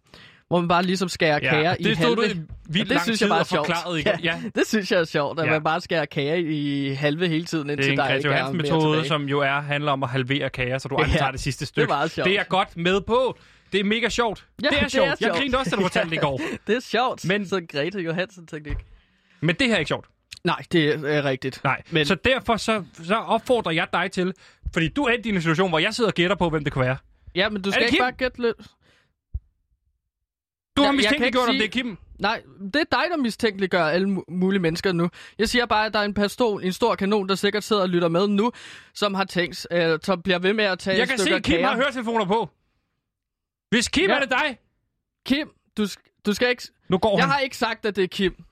[0.47, 2.35] Hvor man bare ligesom skærer Ja, kager det i stod du halve.
[2.35, 3.69] i vildt det synes jeg bare er sjovt.
[3.99, 4.19] igen.
[4.23, 4.41] Ja.
[4.55, 5.51] det synes jeg er sjovt, at Ja.
[5.51, 8.31] man bare skærer kager i halve hele tiden, Det er indtil en der ikke er
[8.31, 9.07] mere Johansen metode, tilbage.
[9.07, 11.59] som jo er, handler om at halvere kager, så du aldrig Ja, tager det sidste
[11.61, 11.87] det er stykke.
[11.87, 12.25] meget sjovt.
[12.25, 13.37] Det er jeg godt med på.
[13.73, 14.45] Det er mega sjovt.
[14.63, 15.07] Ja, det er sjovt.
[15.09, 15.37] Jeg sjovt.
[15.37, 16.41] grinede også, da du fortalte det i går.
[16.67, 17.25] det er sjovt.
[17.25, 18.77] Men- Så Greta Johansen-teknik.
[19.41, 20.05] Men det her er ikke sjovt.
[20.43, 21.61] Nej, det er rigtigt.
[21.63, 24.33] Nej, Men- så derfor så, så opfordrer jeg dig til,
[24.73, 26.85] fordi du er i en situation, hvor jeg sidder og gætter på, hvem det kunne
[26.85, 26.97] være.
[27.35, 28.03] Ja, men du Er skal det ikke Kim?
[28.03, 28.57] bare gætte lidt.
[30.77, 31.97] Du Ja, har jeg mistænkeliggjort, om ikke det er Kim.
[32.19, 32.41] Nej,
[32.73, 35.09] det er dig, der mistænkeliggør alle mu- mulige mennesker nu.
[35.39, 37.89] Jeg siger bare, at der er en pistol, en stor kanon, der sikkert sidder og
[37.89, 38.51] lytter med nu,
[38.93, 41.43] som har tænkt, øh, som bliver ved med at tage Jeg et kan se, at
[41.43, 41.67] Kim kager.
[41.67, 42.49] har høretelefoner på.
[43.73, 44.15] Hvis Kim Ja.
[44.15, 44.57] er det dig,
[45.25, 45.87] Kim, du,
[46.25, 46.63] du skal ikke...
[46.89, 47.31] nu går Jeg han.
[47.31, 48.43] har ikke sagt, at det er Kim.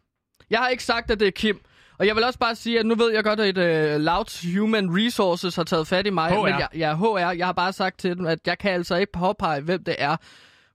[0.49, 1.61] Jeg har ikke sagt, at det er Kim.
[1.97, 4.89] Og jeg vil også bare sige, at nu ved jeg godt, at uh, Loud Human
[4.97, 6.31] Resources har taget fat i mig.
[6.31, 6.35] HR.
[6.35, 7.31] Men jeg, jeg er HR.
[7.37, 10.15] Jeg har bare sagt til dem, at jeg kan altså ikke påpege, hvem det er.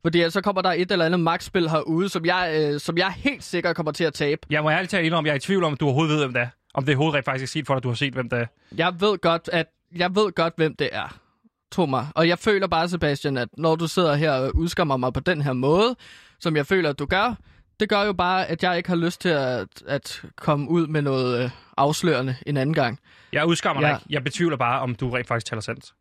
[0.02, 3.44] Fordi så kommer der et eller andet magtspil herude, som jeg, øh, som jeg helt
[3.44, 4.40] sikkert kommer til at tabe.
[4.50, 6.32] Jeg må ærligt talt indrømme, jeg er i tvivl om, at du overhovedet ved, hvem
[6.32, 6.48] det er.
[6.74, 8.38] Om det overhovedet rent faktisk er set for dig, at du har set, hvem det
[8.38, 8.46] er.
[8.76, 9.66] Jeg ved godt, at
[9.96, 11.18] jeg ved godt, hvem det er.
[11.72, 12.06] Tro mig.
[12.14, 15.42] Og jeg føler bare, Sebastian, at når du sidder her og udskammer mig på den
[15.42, 15.96] her måde,
[16.40, 17.34] som jeg føler, at du gør,
[17.80, 21.02] det gør jo bare, at jeg ikke har lyst til at, at komme ud med
[21.02, 22.98] noget øh, afslørende en anden gang.
[23.32, 23.96] Jeg udskammer dig Ja.
[23.96, 24.06] ikke.
[24.10, 25.92] Jeg betvivler bare, om du rent faktisk taler sandt.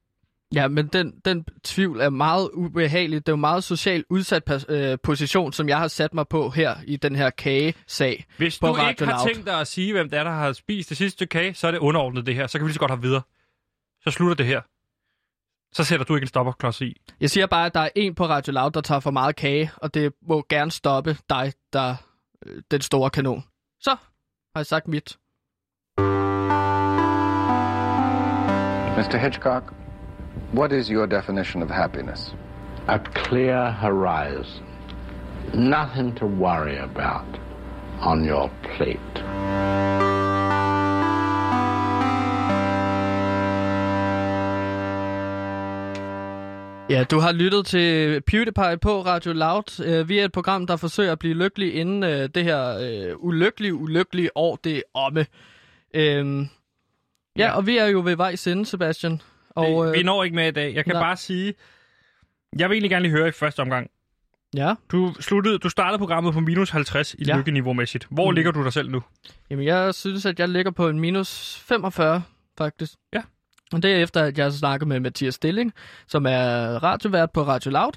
[0.56, 3.20] Ja, men den, den tvivl er meget ubehagelig.
[3.26, 6.50] Det er jo en meget socialt udsat øh, position, som jeg har sat mig på
[6.50, 8.26] her i den her kagesag.
[8.38, 9.34] Hvis du Radio ikke har Loud.
[9.34, 11.72] tænkt dig at sige, hvem det er, der har spist det sidste kage, så er
[11.72, 12.48] det underordnet det her.
[12.48, 13.22] Så kan vi lige så godt have videre.
[14.04, 14.62] Så slutter det her.
[15.76, 17.02] Så sætter du ikke en stopperklods i.
[17.22, 19.72] Jeg siger bare, at der er en på Radio Loud, der tager for meget kage,
[19.78, 21.96] og det må gerne stoppe dig, der
[22.46, 23.44] øh, den store kanon.
[23.82, 23.90] Så
[24.56, 25.18] har jeg sagt mit.
[28.98, 29.18] Mr.
[29.18, 29.74] Hitchcock,
[30.54, 32.36] what is your definition of happiness?
[32.88, 34.66] A clear horizon.
[35.54, 37.40] Nothing to worry about
[38.02, 39.24] on your plate.
[46.90, 49.84] Ja, du har lyttet til PewDiePie på Radio Loud.
[49.86, 53.16] Øh, Vi er et program, der forsøger at blive lykkelig inden øh, det her øh,
[53.18, 55.26] ulykkelige, ulykkelige år, det er omme.
[55.94, 56.48] Øhm, ja,
[57.38, 57.52] Ja.
[57.56, 59.22] og vi er jo ved vejs ende, Sebastian.
[59.50, 60.76] Og, øh, vi når ikke med i dag.
[60.76, 61.02] Jeg kan nej.
[61.04, 61.54] bare sige,
[62.60, 63.90] jeg vil egentlig gerne lige høre i første omgang.
[64.56, 64.74] Ja.
[64.92, 67.38] Du, sluttede, du startede programmet på minus 50 i ja.
[67.38, 68.08] lykkeniveau-mæssigt.
[68.12, 68.36] Hvor Mm.
[68.36, 69.04] ligger du dig selv nu?
[69.50, 72.24] Jamen, jeg synes, at jeg ligger på en minus 45,
[72.58, 72.94] faktisk.
[73.14, 73.22] Ja.
[73.74, 75.74] Og det er efter, at jeg har snakket med Mathias Stilling,
[76.08, 77.92] som er radiovært på Radio Loud,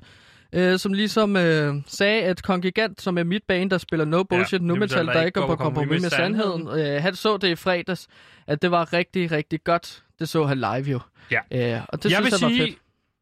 [0.53, 4.61] øh, som ligesom øh, sagde, at Kongigant, som er mit bane, der spiller No Bullshit,
[4.61, 7.55] ja, nu metal, der ikke går på kompromis med sandheden, øh, han så det i
[7.55, 8.09] fredags,
[8.47, 10.05] at det var rigtig, rigtig godt.
[10.19, 11.01] Det så han live jo.
[11.31, 11.77] Ja.
[11.77, 12.79] Øh, og det jeg, vil synes jeg var sige, fedt.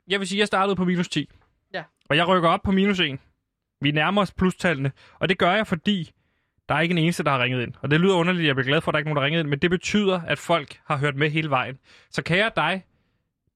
[0.09, 1.28] jeg vil sige, at jeg startede på minus 10.
[1.74, 1.82] Ja.
[2.11, 3.18] Og jeg rykker op på minus 1.
[3.80, 4.92] Vi nærmer os plustallene.
[5.18, 6.12] Og det gør jeg, fordi
[6.68, 7.74] der er ikke en eneste, der har ringet ind.
[7.80, 9.26] Og det lyder underligt, jeg bliver glad for, at der ikke er nogen, der har
[9.26, 9.48] ringet ind.
[9.48, 11.78] Men det betyder, at folk har hørt med hele vejen.
[12.10, 12.84] Så kære dig,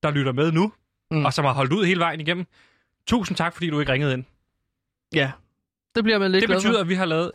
[0.03, 0.73] der lytter med nu,
[1.13, 1.25] Mm.
[1.25, 2.47] og som har holdt ud hele vejen igennem,
[3.07, 4.25] tusind tak, fordi du ikke ringede ind.
[5.15, 5.33] Ja,
[5.95, 6.81] det bliver man lidt Det glad betyder, for.
[6.81, 7.33] at vi har lavet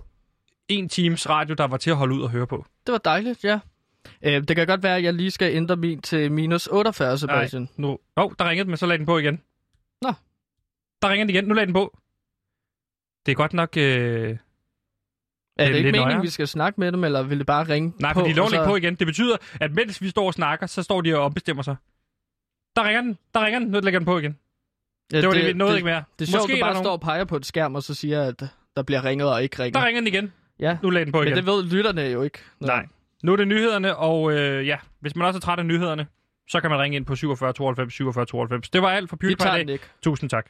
[0.67, 2.65] en times radio, der var til at holde ud og høre på.
[2.85, 3.59] Det var dejligt, ja.
[4.21, 7.69] Øh, det kan godt være, at jeg lige skal ændre min til minus 48, Sebastian.
[7.77, 7.87] nu.
[7.87, 9.41] Åh, oh, der ringede den, men så lagde den på igen.
[10.01, 10.13] Nå.
[11.01, 11.45] Der ringer den igen.
[11.45, 11.97] Nu lagde den på.
[13.25, 13.77] Det er godt nok...
[13.77, 14.37] Øh...
[15.59, 16.21] Er det, det ikke meningen, nøjere.
[16.21, 18.19] vi skal snakke med dem, eller vil det bare ringe Nej, på?
[18.19, 18.95] for de lov og at lægge på igen.
[18.95, 21.75] Det betyder, at mens vi står og snakker, så står de og ombestemmer sig.
[22.75, 23.17] Der ringer den.
[23.33, 23.67] Der ringer den.
[23.67, 24.37] Nu lægger den på igen.
[25.13, 26.03] Ja, det var det, vi nåede det, ikke mere.
[26.19, 27.93] Det er sjovt, Måske du bare nogen- står og peger på et skærm, og så
[27.93, 28.43] siger, at
[28.75, 29.79] der bliver ringet og ikke ringer.
[29.79, 30.33] Der ringer den igen.
[30.59, 31.37] Ja, Nu lagde den på men igen.
[31.37, 32.39] det ved lytterne jo ikke.
[32.61, 32.67] Nå.
[32.67, 32.85] Nej.
[33.23, 36.07] Nu er det nyhederne, og øh, ja, hvis man også er træt af nyhederne,
[36.49, 38.69] så kan man ringe ind på 47 92 47 92.
[38.69, 39.69] Det var alt for PewDiePie i dag.
[39.73, 39.85] ikke.
[40.03, 40.45] Tusind tak.